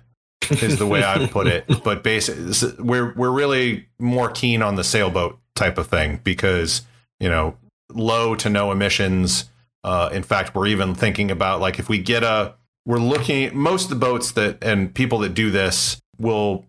[0.51, 1.65] is the way I put it.
[1.85, 6.83] But basically, we're we're really more keen on the sailboat type of thing because
[7.21, 7.57] you know
[7.93, 9.49] low to no emissions.
[9.85, 12.55] Uh, in fact, we're even thinking about like if we get a,
[12.87, 16.65] we're looking most of the boats that and people that do this will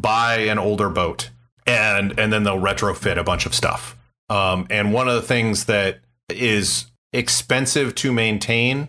[0.00, 1.30] buy an older boat
[1.66, 3.96] and and then they'll retrofit a bunch of stuff.
[4.28, 8.88] Um, and one of the things that is expensive to maintain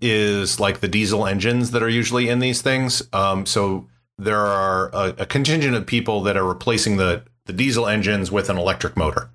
[0.00, 3.02] is like the diesel engines that are usually in these things.
[3.12, 3.88] Um, so
[4.18, 8.50] there are a, a, contingent of people that are replacing the the diesel engines with
[8.50, 9.30] an electric motor.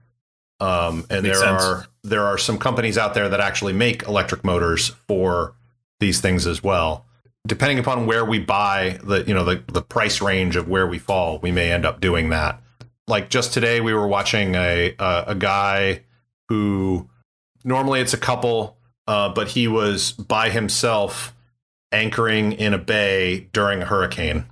[0.60, 1.64] Um, and Makes there sense.
[1.64, 5.56] are there are some companies out there that actually make electric motors for
[6.00, 7.06] these things as well.
[7.48, 11.00] Depending upon where we buy the you know the the price range of where we
[11.00, 12.62] fall, we may end up doing that.
[13.08, 16.04] Like just today, we were watching a a, a guy
[16.50, 17.10] who
[17.64, 18.78] normally it's a couple,
[19.08, 21.36] uh, but he was by himself
[21.92, 24.46] anchoring in a bay during a hurricane.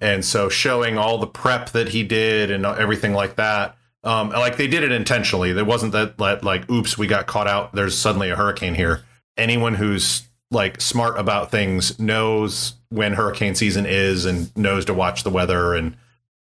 [0.00, 3.76] And so showing all the prep that he did and everything like that.
[4.02, 5.52] Um, like they did it intentionally.
[5.52, 7.74] There wasn't that like, oops, we got caught out.
[7.74, 9.02] There's suddenly a hurricane here.
[9.36, 15.22] Anyone who's like smart about things knows when hurricane season is and knows to watch
[15.22, 15.96] the weather and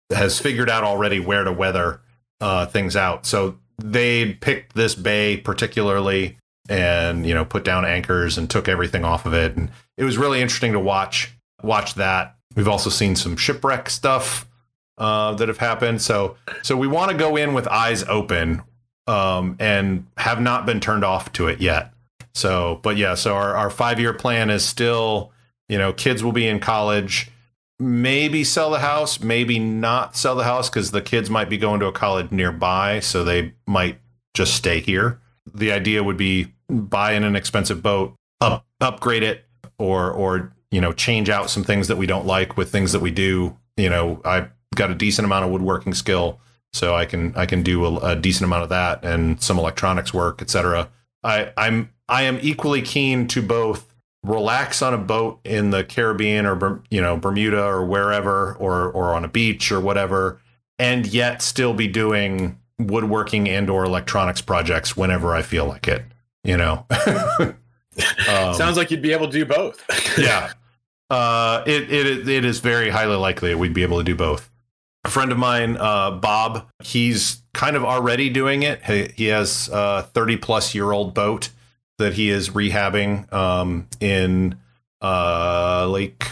[0.09, 2.01] has figured out already where to weather
[2.41, 3.25] uh, things out.
[3.25, 6.37] So they picked this bay particularly
[6.69, 9.55] and you know put down anchors and took everything off of it.
[9.55, 12.35] And it was really interesting to watch watch that.
[12.55, 14.47] We've also seen some shipwreck stuff
[14.97, 16.01] uh, that have happened.
[16.01, 18.61] So so we want to go in with eyes open
[19.07, 21.93] um, and have not been turned off to it yet
[22.39, 25.31] so but yeah so our, our five year plan is still
[25.67, 27.29] you know kids will be in college
[27.79, 31.79] maybe sell the house maybe not sell the house because the kids might be going
[31.79, 33.99] to a college nearby so they might
[34.33, 35.19] just stay here
[35.53, 39.45] the idea would be buy an expensive boat, up, upgrade it,
[39.77, 43.01] or or you know change out some things that we don't like with things that
[43.01, 43.57] we do.
[43.77, 46.39] You know, I've got a decent amount of woodworking skill,
[46.73, 50.13] so I can I can do a, a decent amount of that and some electronics
[50.13, 50.89] work, etc.
[51.23, 53.85] I I'm I am equally keen to both
[54.23, 59.13] relax on a boat in the Caribbean or you know Bermuda or wherever or or
[59.13, 60.41] on a beach or whatever
[60.77, 66.03] and yet still be doing woodworking and or electronics projects whenever I feel like it
[66.43, 66.85] you know.
[67.39, 69.83] um, Sounds like you'd be able to do both.
[70.17, 70.51] yeah.
[71.09, 74.49] Uh, it, it, it is very highly likely we'd be able to do both.
[75.05, 78.83] A friend of mine, uh, Bob, he's kind of already doing it.
[78.83, 81.49] He, he has a 30 plus year old boat
[81.99, 84.57] that he is rehabbing um, in
[85.01, 86.27] uh, Lake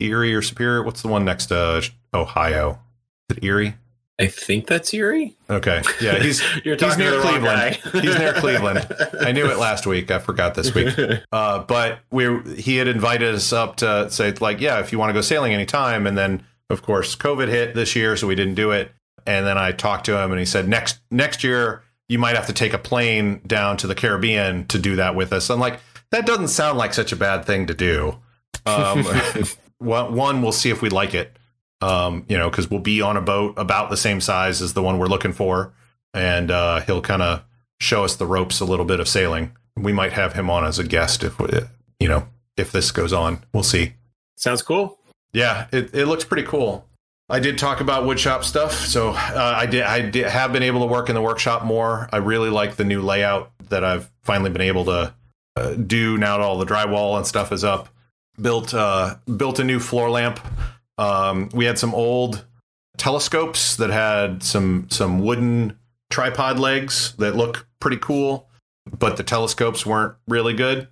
[0.00, 0.82] Erie or Superior.
[0.82, 2.80] What's the one next to Ohio?
[3.28, 3.74] Is it Erie?
[4.18, 5.36] I think that's Erie.
[5.50, 5.82] Okay.
[6.00, 7.78] Yeah, he's he's near Cleveland.
[7.92, 8.86] he's near Cleveland.
[9.20, 10.10] I knew it last week.
[10.10, 10.94] I forgot this week.
[11.32, 15.10] Uh, but we he had invited us up to say like, yeah, if you want
[15.10, 16.06] to go sailing anytime.
[16.06, 18.90] And then of course COVID hit this year, so we didn't do it.
[19.26, 22.46] And then I talked to him, and he said next next year you might have
[22.46, 25.50] to take a plane down to the Caribbean to do that with us.
[25.50, 28.18] I'm like, that doesn't sound like such a bad thing to do.
[28.64, 29.04] Um,
[29.78, 31.36] one, we'll see if we like it
[31.80, 34.82] um, you know, because we'll be on a boat about the same size as the
[34.82, 35.74] one we're looking for,
[36.14, 37.44] and uh, he'll kind of
[37.80, 39.56] show us the ropes a little bit of sailing.
[39.76, 41.38] We might have him on as a guest if
[42.00, 43.44] you know if this goes on.
[43.52, 43.94] We'll see.
[44.36, 44.98] Sounds cool.
[45.32, 46.86] Yeah, it, it looks pretty cool.
[47.28, 50.80] I did talk about woodshop stuff, so uh, I did I did have been able
[50.80, 52.08] to work in the workshop more.
[52.12, 55.14] I really like the new layout that I've finally been able to
[55.56, 57.88] uh, do now that all the drywall and stuff is up.
[58.40, 60.38] Built uh, built a new floor lamp
[60.98, 62.44] um, we had some old
[62.96, 65.78] telescopes that had some some wooden
[66.10, 68.48] tripod legs that look pretty cool,
[68.98, 70.88] but the telescopes weren't really good.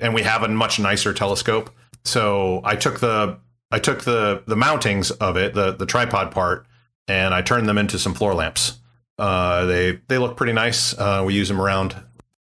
[0.00, 1.70] And we have a much nicer telescope.
[2.04, 3.38] So I took the
[3.74, 6.64] I took the the mountings of it, the the tripod part,
[7.08, 8.78] and I turned them into some floor lamps.
[9.18, 10.96] Uh, they they look pretty nice.
[10.96, 11.96] Uh, we use them around.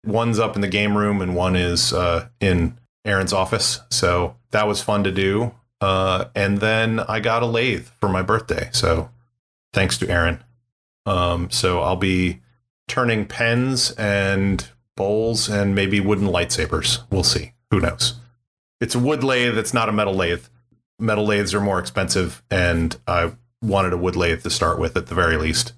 [0.05, 3.81] One's up in the game room, and one is uh, in Aaron's office.
[3.91, 5.57] So that was fun to do.
[5.81, 8.71] Uh, and then I got a lathe for my birthday.
[8.73, 9.11] So
[9.73, 10.45] thanks to Aaron.
[11.05, 12.43] Um, so I'll be
[12.87, 17.01] turning pens and bowls and maybe wooden lightsabers.
[17.11, 17.55] We'll see.
[17.73, 18.15] Who knows?
[18.81, 19.59] It's a wood lathe.
[19.59, 20.45] It's not a metal lathe.
[20.99, 23.33] Metal lathes are more expensive, and I
[23.63, 25.73] wanted a wood lathe to start with at the very least.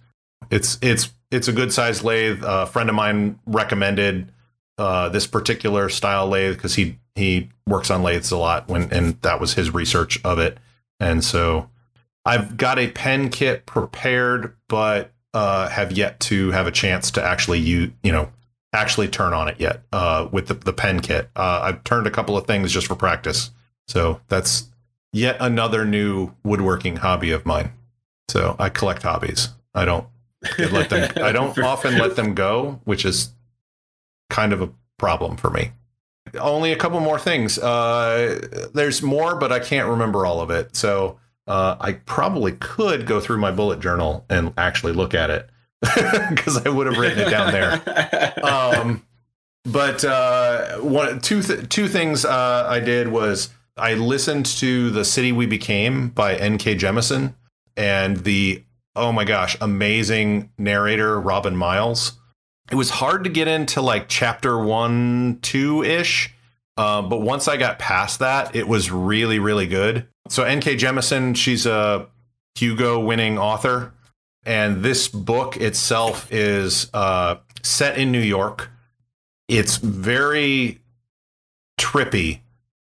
[0.51, 2.43] It's it's it's a good sized lathe.
[2.45, 4.33] a friend of mine recommended
[4.79, 9.21] uh, this particular style lathe because he he works on lathes a lot when and
[9.21, 10.57] that was his research of it
[10.99, 11.69] and so
[12.25, 17.23] i've got a pen kit prepared but uh, have yet to have a chance to
[17.23, 18.33] actually you you know
[18.73, 22.11] actually turn on it yet uh, with the, the pen kit uh, i've turned a
[22.11, 23.51] couple of things just for practice
[23.87, 24.71] so that's
[25.13, 27.73] yet another new woodworking hobby of mine
[28.29, 30.07] so i collect hobbies i don't
[30.59, 33.33] let them i don't often let them go which is
[34.31, 34.71] kind of a
[35.01, 35.73] problem for me.
[36.39, 37.59] Only a couple more things.
[37.59, 40.77] Uh, there's more, but I can't remember all of it.
[40.77, 41.19] So
[41.49, 45.49] uh, I probably could go through my bullet journal and actually look at it
[45.81, 47.83] because I would have written it down there.
[48.43, 49.05] Um,
[49.65, 55.05] but uh, one, two, th- two things uh, I did was I listened to The
[55.05, 56.77] City We Became by N.K.
[56.77, 57.35] Jemisin
[57.77, 58.63] and the,
[58.95, 62.13] oh my gosh, amazing narrator, Robin Miles.
[62.71, 66.33] It was hard to get into like chapter one, two ish.
[66.77, 70.07] Uh, but once I got past that, it was really, really good.
[70.29, 70.77] So N.K.
[70.77, 72.07] Jemisin, she's a
[72.57, 73.95] Hugo winning author.
[74.45, 78.71] And this book itself is uh, set in New York.
[79.49, 80.81] It's very
[81.79, 82.41] trippy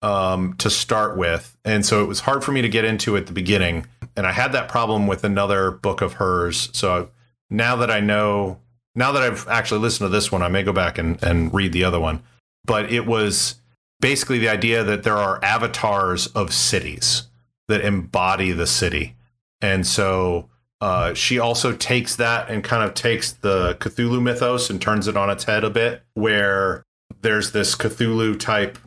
[0.01, 1.57] um, to start with.
[1.63, 3.85] And so it was hard for me to get into at the beginning.
[4.15, 6.69] And I had that problem with another book of hers.
[6.73, 7.09] So
[7.49, 8.59] now that I know,
[8.95, 11.73] now that I've actually listened to this one, I may go back and, and read
[11.73, 12.23] the other one.
[12.65, 13.55] But it was
[13.99, 17.27] basically the idea that there are avatars of cities
[17.67, 19.15] that embody the city.
[19.61, 20.49] And so
[20.81, 25.15] uh, she also takes that and kind of takes the Cthulhu mythos and turns it
[25.15, 26.83] on its head a bit, where
[27.21, 28.79] there's this Cthulhu type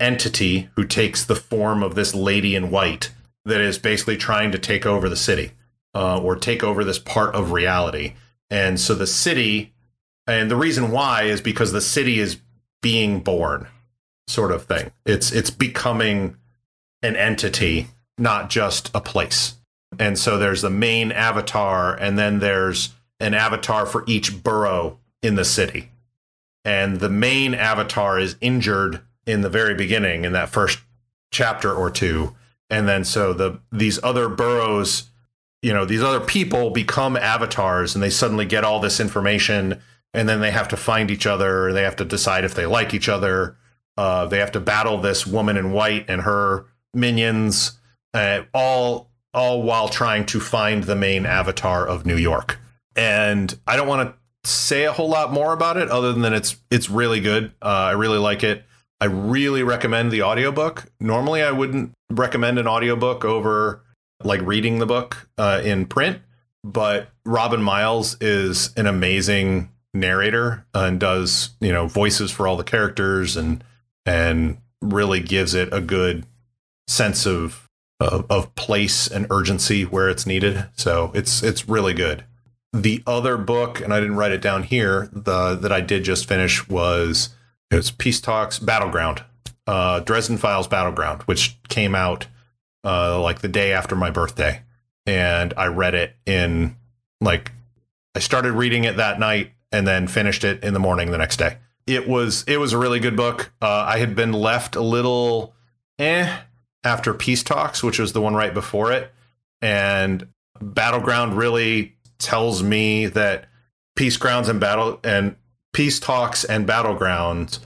[0.00, 3.10] entity who takes the form of this lady in white
[3.44, 5.52] that is basically trying to take over the city
[5.94, 8.14] uh, or take over this part of reality.
[8.50, 9.72] And so the city,
[10.26, 12.40] and the reason why is because the city is
[12.80, 13.68] being born,
[14.28, 14.92] sort of thing.
[15.04, 16.36] It's it's becoming
[17.02, 19.56] an entity, not just a place.
[19.98, 25.34] And so there's the main avatar, and then there's an avatar for each borough in
[25.34, 25.90] the city.
[26.64, 30.80] And the main avatar is injured in the very beginning in that first
[31.30, 32.34] chapter or two.
[32.70, 35.10] And then so the these other boroughs,
[35.62, 39.80] you know, these other people become avatars and they suddenly get all this information
[40.14, 42.94] and then they have to find each other, they have to decide if they like
[42.94, 43.56] each other.
[43.96, 47.78] Uh, they have to battle this woman in white and her minions,
[48.14, 52.58] uh, all all while trying to find the main avatar of New York.
[52.96, 56.56] And I don't want to say a whole lot more about it other than it's
[56.70, 57.52] it's really good.
[57.62, 58.64] Uh, I really like it.
[59.02, 60.84] I really recommend the audiobook.
[61.00, 63.82] Normally I wouldn't recommend an audiobook over
[64.22, 66.20] like reading the book uh, in print,
[66.62, 72.62] but Robin Miles is an amazing narrator and does, you know, voices for all the
[72.62, 73.64] characters and
[74.06, 76.24] and really gives it a good
[76.86, 80.68] sense of of, of place and urgency where it's needed.
[80.76, 82.22] So it's it's really good.
[82.72, 86.28] The other book, and I didn't write it down here, the that I did just
[86.28, 87.30] finish was
[87.72, 89.24] it's Peace Talks Battleground,
[89.66, 92.26] uh, Dresden Files Battleground, which came out
[92.84, 94.62] uh, like the day after my birthday,
[95.06, 96.76] and I read it in
[97.20, 97.52] like
[98.14, 101.38] I started reading it that night and then finished it in the morning the next
[101.38, 101.58] day.
[101.86, 103.52] It was it was a really good book.
[103.60, 105.54] Uh, I had been left a little
[105.98, 106.40] eh
[106.84, 109.12] after Peace Talks, which was the one right before it.
[109.60, 110.28] And
[110.60, 113.46] Battleground really tells me that
[113.96, 115.36] Peace Grounds and Battle and
[115.72, 117.60] Peace Talks and Battlegrounds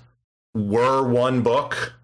[0.54, 1.94] were one book,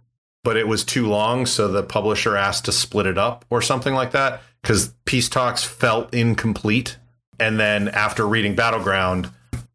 [0.45, 3.95] but it was too long, so the publisher asked to split it up or something
[3.95, 6.97] like that because Peace Talks felt incomplete.
[7.39, 9.31] And then after reading Battleground,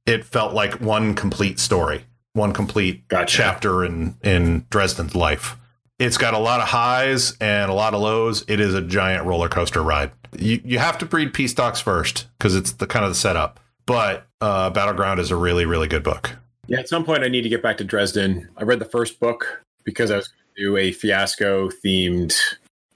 [0.06, 3.38] it felt like one complete story, one complete gotcha.
[3.38, 5.58] chapter in in Dresden's life.
[6.00, 8.46] It's got a lot of highs and a lot of lows.
[8.48, 10.12] It is a giant roller coaster ride.
[10.38, 13.60] You you have to read Peace Talks first because it's the kind of the setup.
[13.88, 16.38] But uh, Battleground is a really really good book.
[16.68, 18.48] Yeah, at some point I need to get back to Dresden.
[18.58, 22.36] I read the first book because I was going to do a fiasco themed,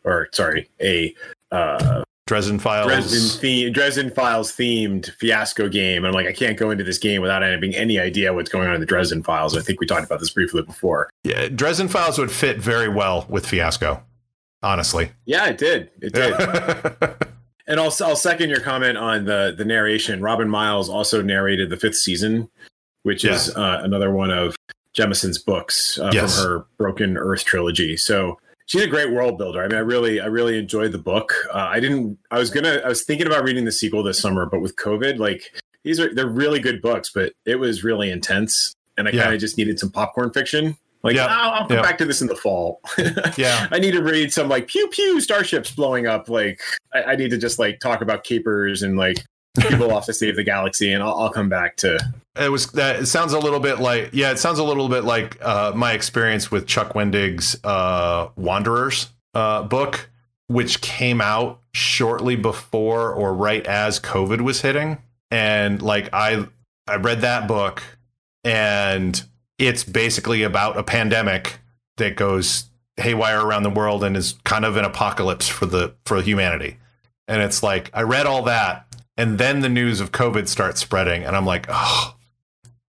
[0.03, 1.15] or sorry, a
[1.51, 2.87] uh, Dresden Files.
[2.87, 6.05] Dresden, theme, Dresden Files themed fiasco game.
[6.05, 8.67] And I'm like, I can't go into this game without having any idea what's going
[8.67, 9.57] on in the Dresden Files.
[9.57, 11.09] I think we talked about this briefly before.
[11.23, 14.03] Yeah, Dresden Files would fit very well with fiasco,
[14.63, 15.11] honestly.
[15.25, 15.91] Yeah, it did.
[16.01, 17.27] It did.
[17.71, 20.21] and I'll, I'll second your comment on the, the narration.
[20.21, 22.49] Robin Miles also narrated the fifth season,
[23.03, 23.31] which yeah.
[23.31, 24.57] is uh, another one of
[24.93, 26.35] Jemisin's books uh, yes.
[26.35, 27.95] from her Broken Earth trilogy.
[27.95, 29.63] So she's a great world builder.
[29.63, 31.33] I mean, I really, I really enjoyed the book.
[31.53, 34.45] Uh, I didn't, I was gonna, I was thinking about reading the sequel this summer,
[34.45, 35.41] but with COVID, like
[35.85, 39.23] these are, they're really good books, but it was really intense, and I yeah.
[39.23, 40.75] kind of just needed some popcorn fiction.
[41.03, 41.27] Like, yeah.
[41.27, 41.83] I'll, I'll come yeah.
[41.83, 42.81] back to this in the fall.
[43.37, 46.29] yeah, I need to read some like pew pew starships blowing up.
[46.29, 46.61] Like,
[46.93, 49.17] I, I need to just like talk about capers and like
[49.59, 51.99] people off to save the galaxy, and I'll, I'll come back to.
[52.39, 52.97] It was that.
[52.97, 54.31] It sounds a little bit like yeah.
[54.31, 59.63] It sounds a little bit like uh, my experience with Chuck Wendig's uh, Wanderers uh,
[59.63, 60.09] book,
[60.47, 64.99] which came out shortly before or right as COVID was hitting,
[65.31, 66.45] and like I
[66.87, 67.81] I read that book,
[68.43, 69.21] and
[69.61, 71.59] it's basically about a pandemic
[71.97, 72.65] that goes
[72.97, 76.77] haywire around the world and is kind of an apocalypse for the for humanity.
[77.27, 81.23] And it's like I read all that and then the news of COVID starts spreading,
[81.25, 82.15] and I'm like, oh,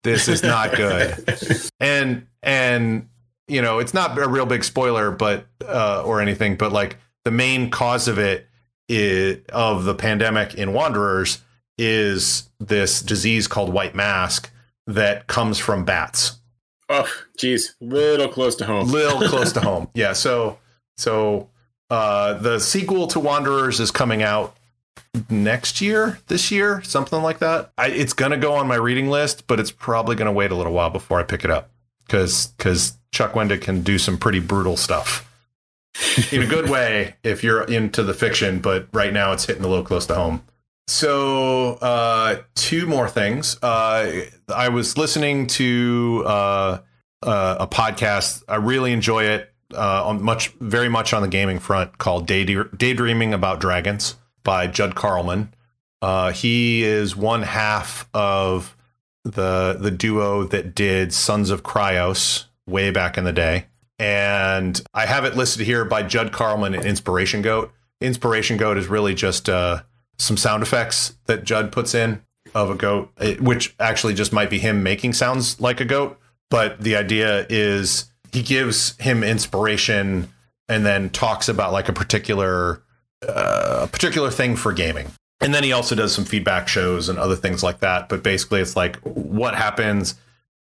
[0.03, 1.39] this is not good.
[1.79, 3.07] and and
[3.47, 7.31] you know, it's not a real big spoiler, but uh, or anything, but like the
[7.31, 8.47] main cause of it
[8.89, 11.41] is of the pandemic in Wanderers
[11.77, 14.51] is this disease called white mask
[14.85, 16.39] that comes from bats.
[16.89, 18.87] Oh, geez, little close to home.
[18.87, 19.89] Little close to home.
[19.93, 20.13] Yeah.
[20.13, 20.57] So,
[20.95, 21.49] so
[21.89, 24.55] uh, the sequel to Wanderers is coming out
[25.29, 27.71] next year, this year, something like that.
[27.77, 30.73] I, it's gonna go on my reading list, but it's probably gonna wait a little
[30.73, 31.69] while before I pick it up
[32.05, 35.23] because because Chuck Wendig can do some pretty brutal stuff
[36.31, 38.59] in a good way if you're into the fiction.
[38.59, 40.43] But right now, it's hitting a little close to home.
[40.87, 43.61] So, uh, two more things.
[43.61, 46.79] Uh, I was listening to uh,
[47.23, 48.43] uh, a podcast.
[48.47, 49.53] I really enjoy it.
[49.75, 54.95] Uh, on much, very much on the gaming front, called "Daydreaming About Dragons" by Judd
[54.95, 55.49] Karlman.
[56.01, 58.77] Uh, he is one half of
[59.25, 63.65] the the duo that did Sons of Kryos way back in the day,
[63.99, 67.73] and I have it listed here by Judd Karlman and Inspiration Goat.
[67.99, 69.49] Inspiration Goat is really just
[70.17, 72.21] some sound effects that Judd puts in
[72.55, 76.19] of a goat, eh, which actually just might be him making sounds like a goat.
[76.49, 80.31] But the idea is he gives him inspiration
[80.69, 82.81] and then talks about like a particular
[83.27, 85.07] uh, particular thing for gaming.
[85.41, 88.09] And then he also does some feedback shows and other things like that.
[88.09, 90.15] But basically, it's like what happens.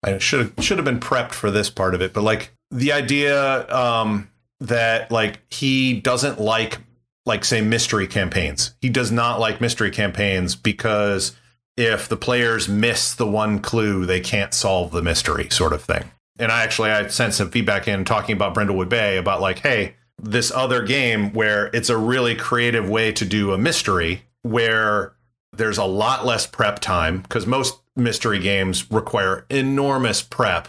[0.03, 2.91] I should have should have been prepped for this part of it, but like the
[2.91, 6.79] idea um, that like he doesn't like
[7.25, 8.75] like say mystery campaigns.
[8.81, 11.35] He does not like mystery campaigns because
[11.77, 16.11] if the players miss the one clue, they can't solve the mystery, sort of thing.
[16.37, 19.95] And I actually I sent some feedback in talking about Brindlewood Bay about like, hey,
[20.21, 25.13] this other game where it's a really creative way to do a mystery where
[25.51, 30.67] there's a lot less prep time because most mystery games require enormous prep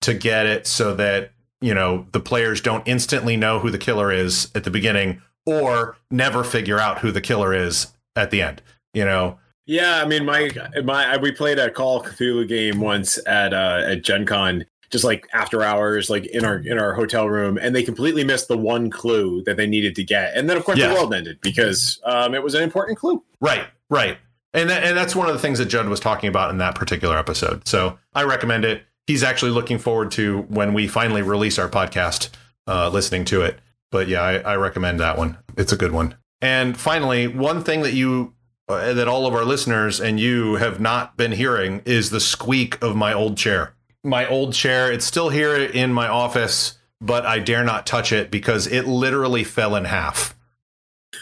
[0.00, 4.10] to get it so that you know the players don't instantly know who the killer
[4.12, 8.62] is at the beginning or never figure out who the killer is at the end.
[8.94, 9.38] You know.
[9.66, 10.50] Yeah, I mean, my
[10.84, 15.04] my we played a Call of Cthulhu game once at uh, at Gen Con, just
[15.04, 18.58] like after hours, like in our in our hotel room, and they completely missed the
[18.58, 20.88] one clue that they needed to get, and then of course yeah.
[20.88, 23.22] the world ended because um, it was an important clue.
[23.40, 24.18] Right, right,
[24.52, 26.74] and that, and that's one of the things that Judd was talking about in that
[26.74, 27.68] particular episode.
[27.68, 28.82] So I recommend it.
[29.06, 32.30] He's actually looking forward to when we finally release our podcast,
[32.66, 35.38] uh, listening to it but yeah, I, I recommend that one.
[35.56, 36.16] It's a good one.
[36.40, 38.34] And finally, one thing that you
[38.68, 42.82] uh, that all of our listeners and you have not been hearing is the squeak
[42.82, 43.74] of my old chair.
[44.04, 48.30] My old chair, it's still here in my office, but I dare not touch it
[48.30, 50.36] because it literally fell in half.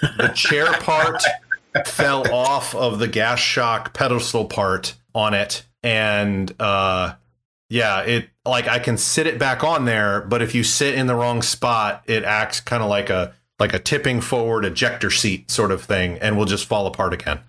[0.01, 1.23] The chair part
[1.87, 7.15] fell off of the gas shock pedestal part on it and uh
[7.71, 11.07] yeah, it like I can sit it back on there, but if you sit in
[11.07, 15.51] the wrong spot, it acts kind of like a like a tipping forward ejector seat
[15.51, 17.41] sort of thing and will just fall apart again.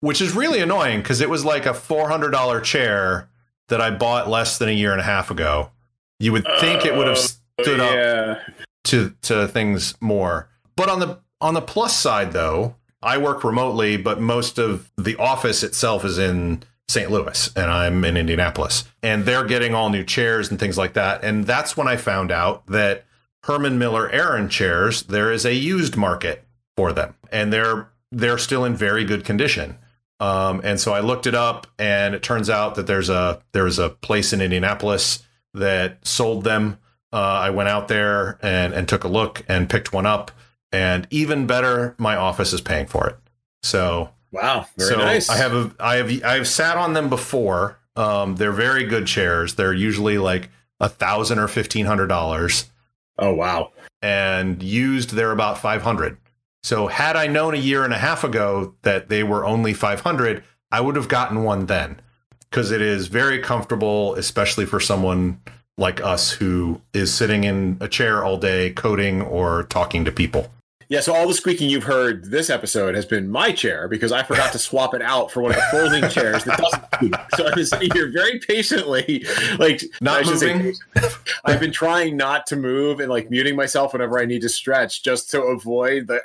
[0.00, 3.28] Which is really annoying because it was like a $400 chair
[3.68, 5.70] that I bought less than a year and a half ago.
[6.18, 8.36] You would think it would have oh, stood yeah.
[8.38, 10.48] up to to things more.
[10.76, 15.16] But on the on the plus side though, I work remotely, but most of the
[15.16, 17.08] office itself is in St.
[17.08, 18.84] Louis and I'm in Indianapolis.
[19.02, 21.22] And they're getting all new chairs and things like that.
[21.22, 23.04] And that's when I found out that
[23.44, 26.44] Herman Miller Aeron chairs, there is a used market
[26.76, 27.14] for them.
[27.30, 29.78] And they're they're still in very good condition.
[30.18, 33.78] Um, and so I looked it up and it turns out that there's a there's
[33.78, 35.22] a place in Indianapolis
[35.54, 36.78] that sold them.
[37.12, 40.32] Uh, I went out there and, and took a look and picked one up.
[40.72, 43.16] And even better, my office is paying for it.
[43.62, 45.28] So Wow, very so nice.
[45.28, 47.78] I have a I have I have sat on them before.
[47.96, 49.56] Um, they're very good chairs.
[49.56, 52.70] They're usually like a thousand or fifteen hundred dollars.
[53.18, 53.72] Oh wow!
[54.00, 56.16] And used, they're about five hundred.
[56.62, 60.00] So had I known a year and a half ago that they were only five
[60.00, 62.00] hundred, I would have gotten one then
[62.48, 65.40] because it is very comfortable, especially for someone
[65.78, 70.50] like us who is sitting in a chair all day coding or talking to people.
[70.90, 74.24] Yeah, so all the squeaking you've heard this episode has been my chair because I
[74.24, 77.14] forgot to swap it out for one of the folding chairs that doesn't squeak.
[77.36, 79.24] So I've been sitting here very patiently,
[79.60, 80.74] like not moving.
[81.44, 85.04] I've been trying not to move and like muting myself whenever I need to stretch
[85.04, 86.22] just to avoid the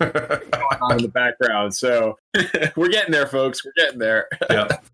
[0.00, 0.12] going
[0.82, 1.76] on in the background.
[1.76, 2.18] So
[2.76, 3.64] we're getting there, folks.
[3.64, 4.28] We're getting there.
[4.50, 4.84] yep.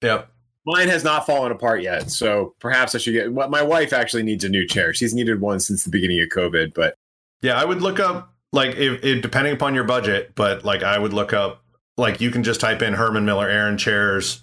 [0.00, 0.30] Yep.
[0.64, 3.30] Mine has not fallen apart yet, so perhaps I should get.
[3.30, 4.94] My wife actually needs a new chair.
[4.94, 6.94] She's needed one since the beginning of COVID, but
[7.42, 10.98] yeah, I would look up like if, if, depending upon your budget, but like I
[10.98, 11.62] would look up
[11.96, 14.42] like you can just type in Herman Miller Aeron chairs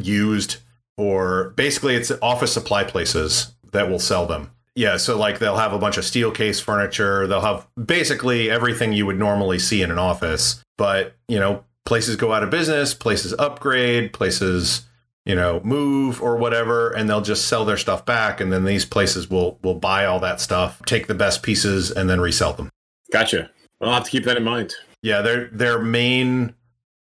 [0.00, 0.58] used
[0.96, 4.50] or basically it's office supply places that will sell them.
[4.78, 7.26] yeah, so like they'll have a bunch of Steelcase furniture.
[7.26, 10.62] They'll have basically everything you would normally see in an office.
[10.76, 14.86] But, you know, places go out of business, places upgrade, places,
[15.24, 18.40] you know, move or whatever, and they'll just sell their stuff back.
[18.40, 22.08] And then these places will will buy all that stuff, take the best pieces, and
[22.08, 22.70] then resell them.
[23.12, 23.50] Gotcha.
[23.80, 24.74] I'll have to keep that in mind.
[25.02, 26.54] Yeah, their their main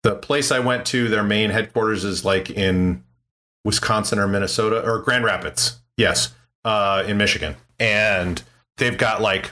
[0.03, 3.03] the place I went to, their main headquarters is like in
[3.65, 5.79] Wisconsin or Minnesota or Grand Rapids.
[5.97, 6.33] Yes
[6.65, 8.41] uh, in Michigan, and
[8.77, 9.51] they've got like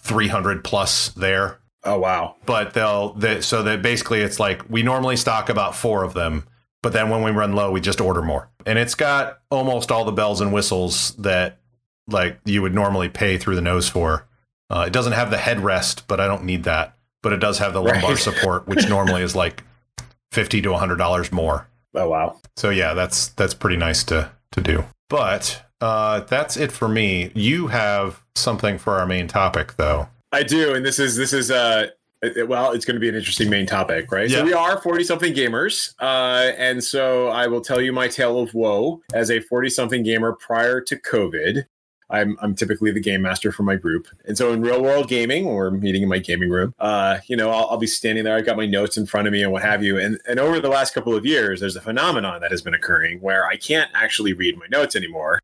[0.00, 1.58] 300 plus there.
[1.84, 2.36] Oh wow!
[2.46, 6.46] But they'll they, so that basically it's like we normally stock about four of them,
[6.82, 10.04] but then when we run low, we just order more, and it's got almost all
[10.04, 11.58] the bells and whistles that
[12.08, 14.26] like you would normally pay through the nose for.
[14.70, 16.94] Uh, it doesn't have the headrest, but I don't need that.
[17.22, 18.18] But it does have the lumbar right.
[18.18, 19.62] support, which normally is like
[20.30, 21.68] fifty to hundred dollars more.
[21.94, 22.40] Oh wow!
[22.56, 24.84] So yeah, that's that's pretty nice to to do.
[25.08, 27.32] But uh, that's it for me.
[27.34, 30.08] You have something for our main topic, though.
[30.32, 31.88] I do, and this is this is uh
[32.46, 34.28] well, it's going to be an interesting main topic, right?
[34.28, 34.38] Yeah.
[34.38, 35.94] So we are 40 something gamers.
[35.98, 40.02] Uh, and so I will tell you my tale of woe as a 40 something
[40.02, 41.64] gamer prior to COVID.
[42.10, 44.08] I'm, I'm typically the game master for my group.
[44.26, 47.50] And so in real world gaming, we're meeting in my gaming room, uh, you know,
[47.50, 48.36] I'll, I'll be standing there.
[48.36, 49.98] I've got my notes in front of me and what have you.
[49.98, 53.20] And, and over the last couple of years, there's a phenomenon that has been occurring
[53.20, 55.40] where I can't actually read my notes anymore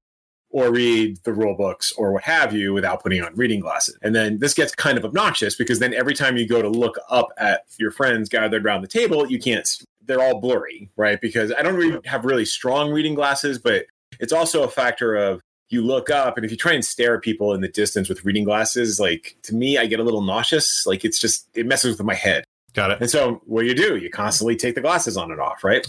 [0.51, 3.97] or read the rule books or what have you without putting on reading glasses.
[4.03, 6.99] And then this gets kind of obnoxious because then every time you go to look
[7.11, 9.69] up at your friends gathered around the table, you can't,
[10.05, 11.21] they're all blurry, right?
[11.21, 13.87] Because I don't really have really strong reading glasses, but
[14.19, 17.23] it's also a factor of you look up and if you try and stare at
[17.23, 20.87] people in the distance with reading glasses, like to me, I get a little nauseous.
[20.87, 22.45] Like it's just, it messes with my head.
[22.73, 23.01] Got it.
[23.01, 23.97] And so what do you do?
[23.97, 25.87] You constantly take the glasses on and off, right?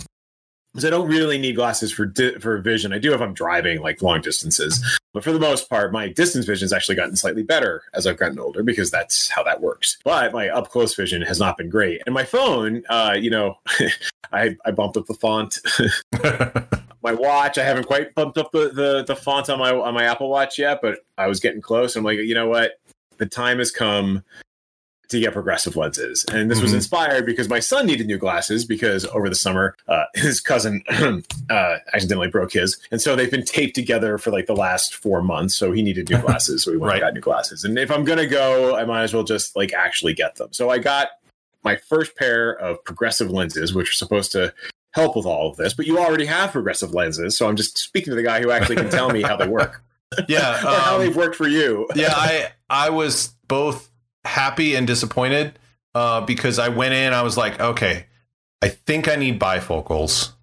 [0.78, 2.94] Because I don't really need glasses for di- for vision.
[2.94, 6.46] I do if I'm driving like long distances, but for the most part, my distance
[6.46, 9.98] vision has actually gotten slightly better as I've gotten older because that's how that works.
[10.04, 12.04] But my up close vision has not been great.
[12.06, 13.58] And my phone, uh, you know,
[14.32, 15.58] I I bumped up the font.
[17.02, 20.04] my watch, I haven't quite bumped up the, the the font on my on my
[20.04, 21.96] Apple Watch yet, but I was getting close.
[21.96, 22.80] I'm like, you know what?
[23.18, 24.24] The time has come
[25.10, 26.26] to get progressive lenses.
[26.32, 26.66] And this mm-hmm.
[26.66, 30.84] was inspired because my son needed new glasses because over the summer, uh, his cousin
[31.50, 32.78] uh, accidentally broke his.
[32.92, 35.56] And so they've been taped together for like the last four months.
[35.56, 36.64] So he needed new glasses.
[36.64, 36.96] So we went right.
[36.96, 37.64] and got new glasses.
[37.64, 40.50] And if I'm going to go, I might as well just like actually get them.
[40.52, 41.10] So I got
[41.64, 44.54] my first pair of progressive lenses, which are supposed to
[44.92, 47.38] help with all of this, but you already have progressive lenses.
[47.38, 49.84] So I'm just speaking to the guy who actually can tell me how they work.
[50.30, 50.52] Yeah.
[50.52, 51.86] um, how they've worked for you.
[51.94, 52.14] yeah.
[52.14, 53.87] I, I was both
[54.28, 55.58] happy and disappointed
[55.96, 58.06] uh, because I went in, I was like, okay,
[58.62, 60.34] I think I need bifocals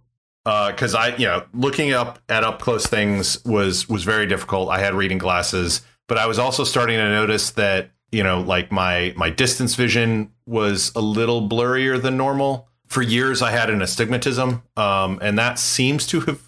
[0.44, 4.68] because uh, I, you know, looking up at up close things was was very difficult.
[4.68, 8.70] I had reading glasses, but I was also starting to notice that you know, like
[8.70, 12.68] my my distance vision was a little blurrier than normal.
[12.86, 16.40] For years, I had an astigmatism, um, and that seems to have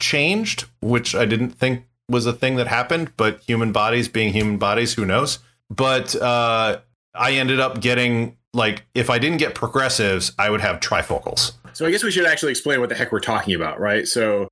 [0.00, 3.12] changed, which I didn't think was a thing that happened.
[3.16, 5.38] But human bodies, being human bodies, who knows?
[5.70, 6.80] But uh,
[7.14, 11.52] I ended up getting like if I didn't get progressives, I would have trifocals.
[11.72, 14.06] So I guess we should actually explain what the heck we're talking about, right?
[14.06, 14.48] So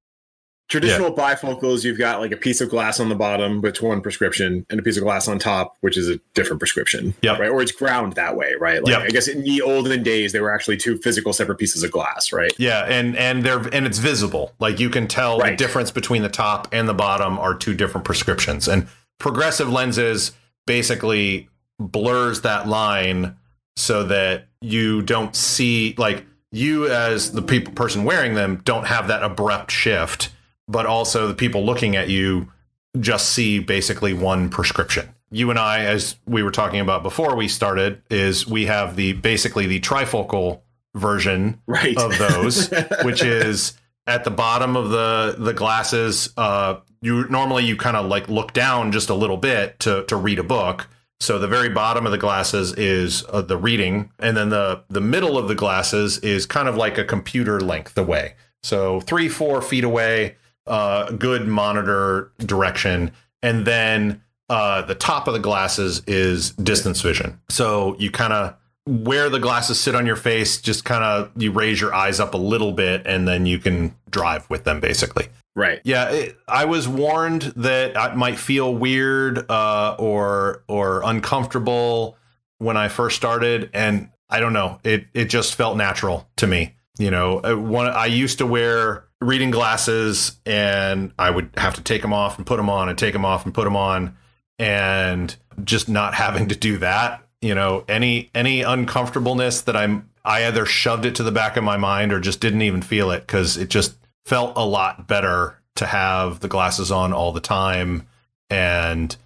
[0.69, 1.35] traditional yeah.
[1.35, 4.79] bifocals, you've got like a piece of glass on the bottom with one prescription and
[4.79, 7.15] a piece of glass on top, which is a different prescription.
[7.23, 7.37] Yeah.
[7.37, 7.51] Right.
[7.51, 8.83] Or it's ground that way, right?
[8.83, 9.03] Like yep.
[9.03, 12.33] I guess in the olden days they were actually two physical separate pieces of glass,
[12.33, 12.53] right?
[12.59, 14.53] Yeah, and and they're and it's visible.
[14.59, 15.51] Like you can tell right.
[15.51, 18.69] the difference between the top and the bottom are two different prescriptions.
[18.69, 18.89] And
[19.19, 20.33] progressive lenses
[20.67, 21.49] basically
[21.79, 23.37] blurs that line
[23.77, 29.09] so that you don't see like you as the people person wearing them don't have
[29.09, 30.31] that abrupt shift
[30.69, 32.51] but also the people looking at you
[32.99, 37.47] just see basically one prescription you and i as we were talking about before we
[37.47, 40.61] started is we have the basically the trifocal
[40.95, 41.97] version right.
[41.99, 42.71] of those
[43.03, 43.75] which is
[44.07, 48.53] at the bottom of the the glasses uh you normally you kind of like look
[48.53, 50.89] down just a little bit to to read a book.
[51.19, 55.01] So the very bottom of the glasses is uh, the reading and then the the
[55.01, 58.35] middle of the glasses is kind of like a computer length away.
[58.63, 60.37] So three four feet away
[60.67, 67.41] uh good monitor direction and then uh the top of the glasses is distance vision.
[67.49, 71.51] So you kind of where the glasses sit on your face, just kind of you
[71.51, 75.29] raise your eyes up a little bit and then you can drive with them basically.
[75.57, 75.81] Right.
[75.85, 82.19] Yeah, it, I was warned that I might feel weird uh, or or uncomfortable
[82.59, 84.79] when I first started, and I don't know.
[84.85, 86.75] It it just felt natural to me.
[86.99, 91.83] You know, uh, one I used to wear reading glasses and I would have to
[91.83, 94.17] take them off and put them on and take them off and put them on
[94.59, 95.35] and
[95.65, 100.67] just not having to do that, you know, any any uncomfortableness that I'm I either
[100.67, 103.57] shoved it to the back of my mind or just didn't even feel it cuz
[103.57, 103.97] it just
[104.27, 108.07] felt a lot better to have the glasses on all the time
[108.51, 109.17] and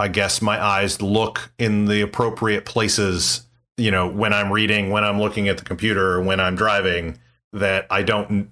[0.00, 3.46] I guess my eyes look in the appropriate places,
[3.76, 7.18] you know, when I'm reading, when I'm looking at the computer, when I'm driving
[7.52, 8.50] that I don't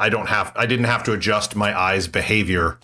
[0.00, 2.78] I don't have I didn't have to adjust my eyes behavior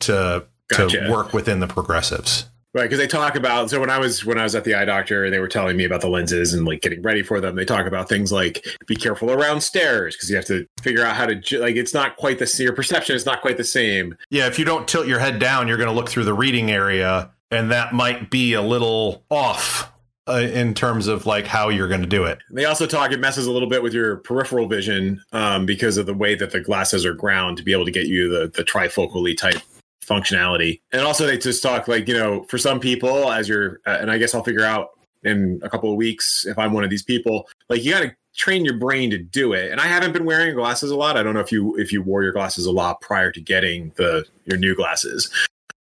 [0.00, 1.00] to gotcha.
[1.00, 2.48] to work within the progressives.
[2.74, 4.84] Right, because they talk about so when I was when I was at the eye
[4.84, 7.56] doctor, they were telling me about the lenses and like getting ready for them.
[7.56, 11.16] They talk about things like be careful around stairs because you have to figure out
[11.16, 12.64] how to like it's not quite the same.
[12.66, 14.16] your perception is not quite the same.
[14.28, 16.70] Yeah, if you don't tilt your head down, you're going to look through the reading
[16.70, 19.90] area, and that might be a little off
[20.28, 22.38] uh, in terms of like how you're going to do it.
[22.50, 26.04] They also talk it messes a little bit with your peripheral vision um, because of
[26.04, 28.62] the way that the glasses are ground to be able to get you the the
[28.62, 29.62] trifocally type
[30.08, 30.80] functionality.
[30.92, 34.10] And also they just talk like you know for some people as you're uh, and
[34.10, 34.90] I guess I'll figure out
[35.24, 38.14] in a couple of weeks if I'm one of these people like you got to
[38.38, 39.70] train your brain to do it.
[39.70, 41.16] And I haven't been wearing glasses a lot.
[41.16, 43.92] I don't know if you if you wore your glasses a lot prior to getting
[43.96, 45.30] the your new glasses.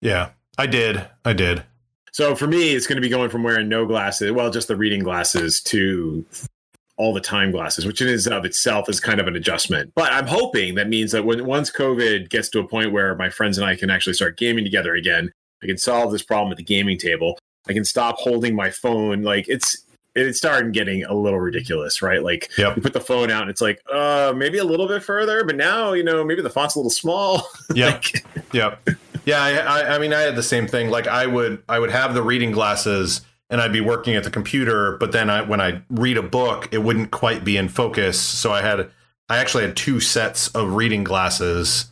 [0.02, 1.06] Yeah, I did.
[1.26, 1.64] I did.
[2.14, 4.76] So for me, it's going to be going from wearing no glasses, well, just the
[4.76, 6.26] reading glasses, to
[6.98, 9.92] all the time glasses, which in and of itself is kind of an adjustment.
[9.96, 13.30] But I'm hoping that means that when once COVID gets to a point where my
[13.30, 15.32] friends and I can actually start gaming together again,
[15.64, 17.38] I can solve this problem at the gaming table.
[17.70, 19.22] I can stop holding my phone.
[19.22, 19.84] Like it's
[20.18, 22.24] it's starting getting a little ridiculous, right?
[22.24, 22.76] Like yep.
[22.76, 25.56] you put the phone out and it's like, uh, maybe a little bit further, but
[25.56, 27.48] now, you know, maybe the font's a little small.
[27.76, 27.88] Yeah.
[27.88, 28.88] like, yep.
[29.26, 30.90] Yeah, I, I mean, I had the same thing.
[30.90, 34.30] Like, I would, I would have the reading glasses, and I'd be working at the
[34.30, 38.20] computer, but then I, when I read a book, it wouldn't quite be in focus.
[38.20, 38.90] So I had,
[39.30, 41.92] I actually had two sets of reading glasses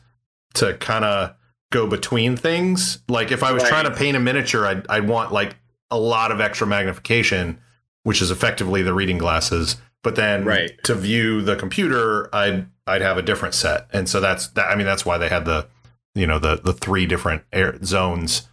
[0.55, 1.35] to kind of
[1.71, 2.99] go between things.
[3.07, 3.69] Like, if I was right.
[3.69, 5.55] trying to paint a miniature, I'd, I'd want like
[5.91, 7.59] a lot of extra magnification,
[8.03, 9.77] which is effectively the reading glasses.
[10.03, 10.71] But then, right.
[10.83, 14.69] to view the computer, I'd I'd have a different set, and so that's that.
[14.69, 15.67] I mean, that's why they had the
[16.13, 18.47] you know the the three different air zones.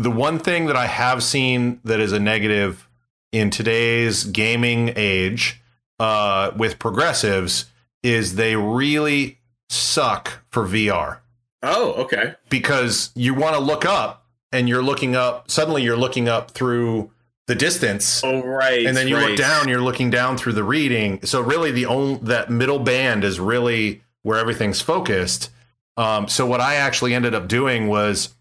[0.00, 2.88] The one thing that I have seen that is a negative
[3.32, 5.60] in today's gaming age
[5.98, 7.66] uh, with progressives
[8.02, 11.18] is they really suck for VR.
[11.62, 12.34] Oh, okay.
[12.48, 17.10] Because you want to look up and you're looking up, suddenly you're looking up through
[17.46, 18.24] the distance.
[18.24, 18.86] Oh, right.
[18.86, 19.28] And then you right.
[19.28, 21.20] look down, you're looking down through the reading.
[21.26, 25.50] So really the only that middle band is really where everything's focused.
[25.98, 28.34] Um, so what I actually ended up doing was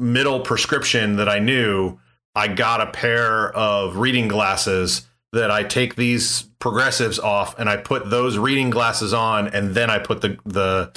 [0.00, 1.98] middle prescription that I knew.
[2.34, 7.76] I got a pair of reading glasses that I take these progressives off and I
[7.76, 10.92] put those reading glasses on, and then I put the the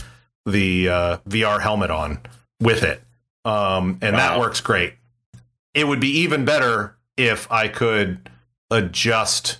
[0.46, 2.20] the uh, VR helmet on
[2.60, 3.02] with it,
[3.46, 4.18] um, and wow.
[4.18, 4.94] that works great.
[5.74, 8.30] It would be even better if I could
[8.70, 9.60] adjust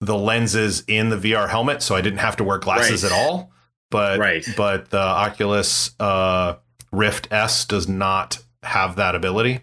[0.00, 3.12] the lenses in the VR helmet, so I didn't have to wear glasses right.
[3.12, 3.50] at all
[3.90, 4.46] but right.
[4.56, 6.56] but the Oculus uh,
[6.92, 9.60] Rift S does not have that ability.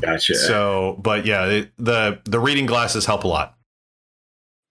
[0.00, 0.34] Gotcha.
[0.34, 3.56] So, but yeah, it, the the reading glasses help a lot.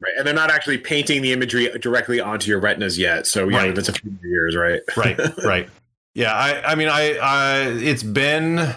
[0.01, 3.26] Right, and they're not actually painting the imagery directly onto your retinas yet.
[3.26, 3.78] So yeah, right.
[3.78, 4.82] it's a few years, right?
[4.97, 5.70] right, right.
[6.14, 8.76] Yeah, I I mean, I, I it's been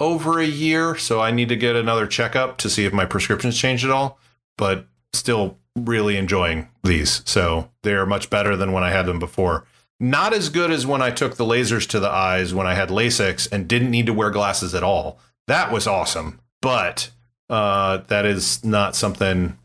[0.00, 3.58] over a year, so I need to get another checkup to see if my prescription's
[3.58, 4.18] changed at all.
[4.56, 7.22] But still really enjoying these.
[7.24, 9.64] So they're much better than when I had them before.
[10.02, 12.88] Not as good as when I took the lasers to the eyes when I had
[12.88, 15.20] LASIK and didn't need to wear glasses at all.
[15.46, 16.40] That was awesome.
[16.60, 17.10] But
[17.48, 19.56] uh, that is not something,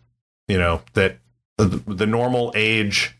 [0.47, 1.17] you know, that
[1.57, 3.15] the, the normal age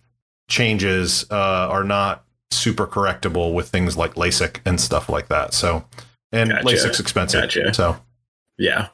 [0.47, 5.55] changes uh, are not super correctable with things like LASIK and stuff like that.
[5.55, 5.85] So,
[6.31, 6.67] and gotcha.
[6.67, 7.41] LASIK's expensive.
[7.41, 7.73] Gotcha.
[7.73, 7.97] So,
[8.59, 8.89] yeah.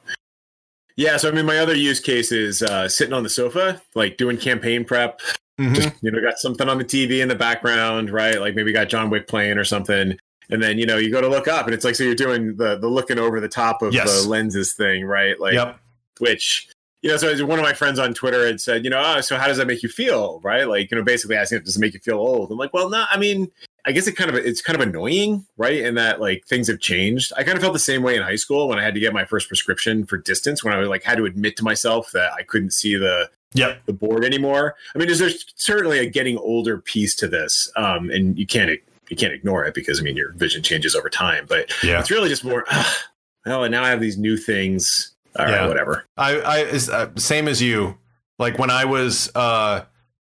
[0.96, 4.16] Yeah, so I mean, my other use case is uh, sitting on the sofa, like
[4.16, 5.20] doing campaign prep.
[5.58, 5.74] Mm-hmm.
[5.74, 8.40] Just you know, got something on the TV in the background, right?
[8.40, 10.18] Like maybe got John Wick playing or something,
[10.50, 12.56] and then you know you go to look up, and it's like so you're doing
[12.56, 14.22] the the looking over the top of yes.
[14.22, 15.38] the lenses thing, right?
[15.38, 15.78] Like, yep.
[16.18, 16.68] which
[17.04, 19.36] you know, so one of my friends on Twitter had said, you know, oh, so
[19.36, 20.66] how does that make you feel, right?
[20.66, 22.50] Like, you know, basically asking, if does it make you feel old?
[22.50, 23.52] I'm like, well, no, I mean,
[23.86, 25.78] I guess it kind of it's kind of annoying, right?
[25.78, 27.32] In that like things have changed.
[27.36, 29.12] I kind of felt the same way in high school when I had to get
[29.12, 32.42] my first prescription for distance when I like had to admit to myself that I
[32.42, 33.84] couldn't see the yep.
[33.84, 34.74] the board anymore.
[34.94, 38.70] I mean, is there's, certainly a getting older piece to this, um, and you can't
[39.08, 41.44] you can't ignore it because I mean your vision changes over time.
[41.46, 42.00] But yeah.
[42.00, 42.64] it's really just more.
[42.70, 42.84] Uh,
[43.46, 45.14] well, and now I have these new things.
[45.38, 45.56] All yeah.
[45.56, 46.04] right, whatever.
[46.16, 47.98] I, I is uh, same as you.
[48.38, 49.84] Like when I was uh,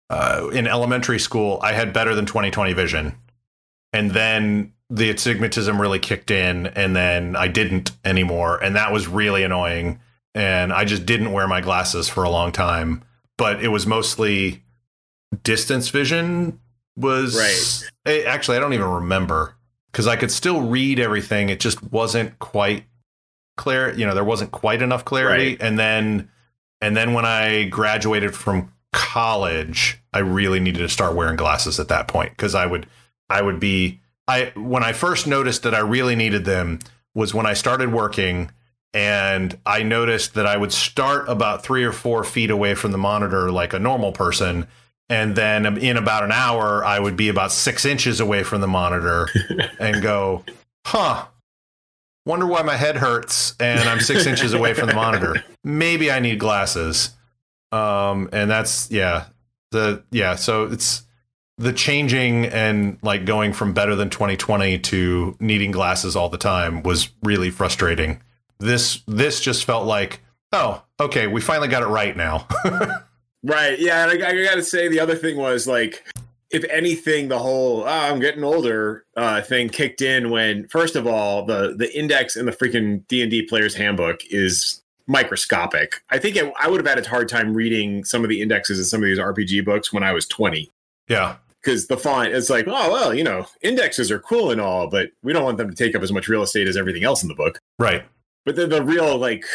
[0.10, 3.16] uh, in elementary school, I had better than 20/20 vision
[3.96, 9.08] and then the astigmatism really kicked in, and then I didn't anymore, and that was
[9.08, 10.00] really annoying.
[10.34, 13.04] And I just didn't wear my glasses for a long time,
[13.38, 14.64] but it was mostly
[15.44, 16.60] distance vision
[16.98, 18.14] was Right.
[18.14, 19.56] Eh, actually, I don't even remember
[19.92, 21.50] because I could still read everything.
[21.50, 22.84] It just wasn't quite
[23.56, 23.94] clear.
[23.94, 25.52] You know, there wasn't quite enough clarity.
[25.52, 25.62] Right.
[25.62, 26.30] And then,
[26.82, 31.88] and then when I graduated from college, I really needed to start wearing glasses at
[31.88, 32.88] that point because I would,
[33.30, 36.80] I would be, I when I first noticed that I really needed them
[37.16, 38.52] was when I started working.
[38.94, 42.98] And I noticed that I would start about three or four feet away from the
[42.98, 44.68] monitor like a normal person.
[45.10, 48.68] And then in about an hour i would be about six inches away from the
[48.68, 49.30] monitor
[49.80, 50.44] and go
[50.86, 51.26] huh.
[52.26, 55.44] Wonder why my head hurts and i'm six inches away from the monitor.
[55.64, 57.12] Maybe i need glasses.
[57.72, 59.26] Um and that's yeah.
[59.72, 61.05] The yeah so it's
[61.58, 66.84] the changing and like going from better than 2020 to needing glasses all the time
[66.84, 68.22] was really frustrating
[68.60, 72.46] this this just felt like oh okay we finally got it right now
[73.46, 73.78] Right.
[73.78, 74.10] Yeah.
[74.10, 76.04] And I, I got to say, the other thing was like,
[76.50, 81.06] if anything, the whole oh, I'm getting older uh, thing kicked in when, first of
[81.06, 86.02] all, the the index in the freaking D and D player's handbook is microscopic.
[86.10, 88.80] I think it, I would have had a hard time reading some of the indexes
[88.80, 90.72] in some of these RPG books when I was 20
[91.08, 91.36] yeah
[91.66, 95.10] because the font is like, oh well, you know, indexes are cool and all, but
[95.24, 97.28] we don't want them to take up as much real estate as everything else in
[97.30, 97.58] the book.
[97.80, 98.04] right
[98.46, 99.46] But the, the real like,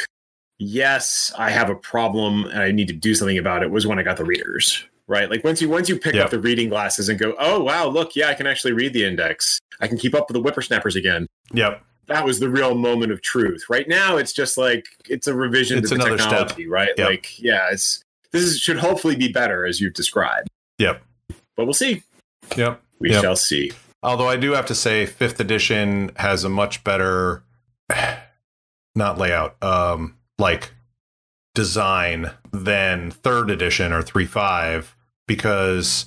[0.59, 3.99] yes, I have a problem and I need to do something about it was when
[3.99, 4.85] I got the readers.
[5.07, 5.29] Right.
[5.29, 6.27] Like once you once you pick Yep.
[6.27, 9.05] up the reading glasses and go, oh wow, look, yeah, I can actually read the
[9.05, 9.59] index.
[9.81, 11.27] I can keep up with the whippersnappers again.
[11.53, 13.65] yep That was the real moment of truth.
[13.69, 16.31] Right now, it's just like it's a revision It's to the another step.
[16.31, 16.91] technology, right?
[16.97, 17.09] Yep.
[17.09, 20.47] Like, yeah, it's this is, should hopefully be better as you've described.
[20.79, 21.03] Yep.
[21.57, 22.03] But we'll see.
[22.57, 23.23] yep We Yep.
[23.23, 23.73] shall see.
[24.03, 27.43] Although I do have to say, fifth edition has a much better,
[28.95, 30.73] not layout, um, like
[31.55, 34.97] design than third edition or three five
[35.27, 36.07] because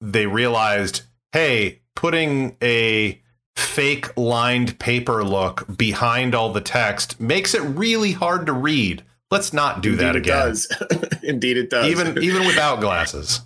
[0.00, 3.20] they realized, hey, putting a
[3.56, 9.02] fake lined paper look behind all the text makes it really hard to read.
[9.30, 10.48] Let's not do that Indeed again.
[10.48, 11.20] It does.
[11.22, 11.86] Indeed, it does.
[11.86, 13.40] Even even without glasses.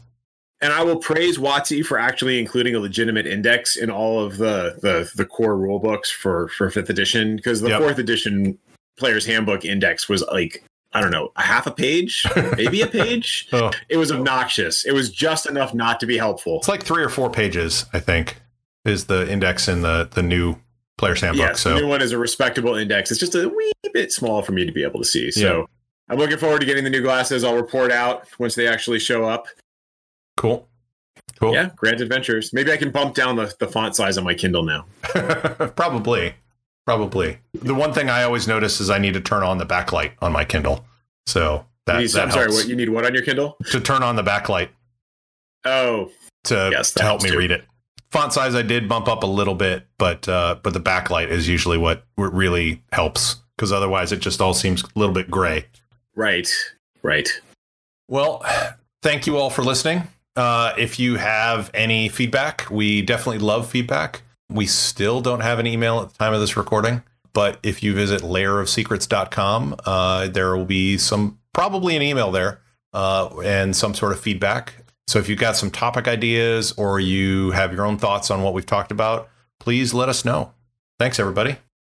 [0.64, 4.76] And I will praise WotC for actually including a legitimate index in all of the
[4.82, 7.80] the, the core rule books for for fifth edition because the Yep.
[7.80, 8.58] fourth edition
[8.98, 12.24] player's handbook index was like I don't know a half a page,
[12.56, 13.48] maybe a page.
[13.52, 14.84] Oh, It was obnoxious.
[14.84, 16.58] It was just enough not to be helpful.
[16.58, 18.40] it's like three or four pages, I think,
[18.84, 20.56] is the index in the the new
[20.96, 21.46] player's handbook.
[21.48, 23.10] Yes, so the new one is a respectable index.
[23.10, 25.30] It's just a wee bit small for me to be able to see.
[25.32, 25.66] So
[26.08, 27.42] I'm looking forward to getting the new glasses.
[27.44, 29.46] I'll report out once they actually show up.
[30.36, 30.68] Cool.
[31.40, 31.52] Cool.
[31.54, 32.52] Yeah, Grand Adventures.
[32.52, 34.86] Maybe I can bump down the, the font size on my Kindle now.
[35.76, 36.34] Probably.
[36.86, 37.38] Probably.
[37.54, 40.32] The one thing I always notice is I need to turn on the backlight on
[40.32, 40.84] my Kindle.
[41.26, 43.56] So that, need- that I'm sorry, what you need what on your Kindle?
[43.70, 44.68] to turn on the backlight
[45.64, 46.10] Oh,
[46.44, 47.38] to, Yes, to help me too.
[47.38, 47.64] read it.
[48.12, 51.48] Font size I did bump up a little bit, but uh, but the backlight is
[51.48, 55.64] usually what what really helps because otherwise it just all seems a little bit gray.
[56.14, 56.48] right,
[57.02, 57.28] right.
[58.06, 58.44] Well,
[59.02, 60.04] thank you all for listening.
[60.36, 64.22] Uh, if you have any feedback, we definitely love feedback.
[64.50, 67.94] We still don't have an email at the time of this recording, but if you
[67.94, 72.60] visit layerofsecrets.com, uh, there will be some probably an email there
[72.92, 74.74] uh, and some sort of feedback.
[75.06, 78.54] So if you've got some topic ideas or you have your own thoughts on what
[78.54, 79.28] we've talked about,
[79.60, 80.52] please let us know.
[80.98, 81.56] Thanks, everybody.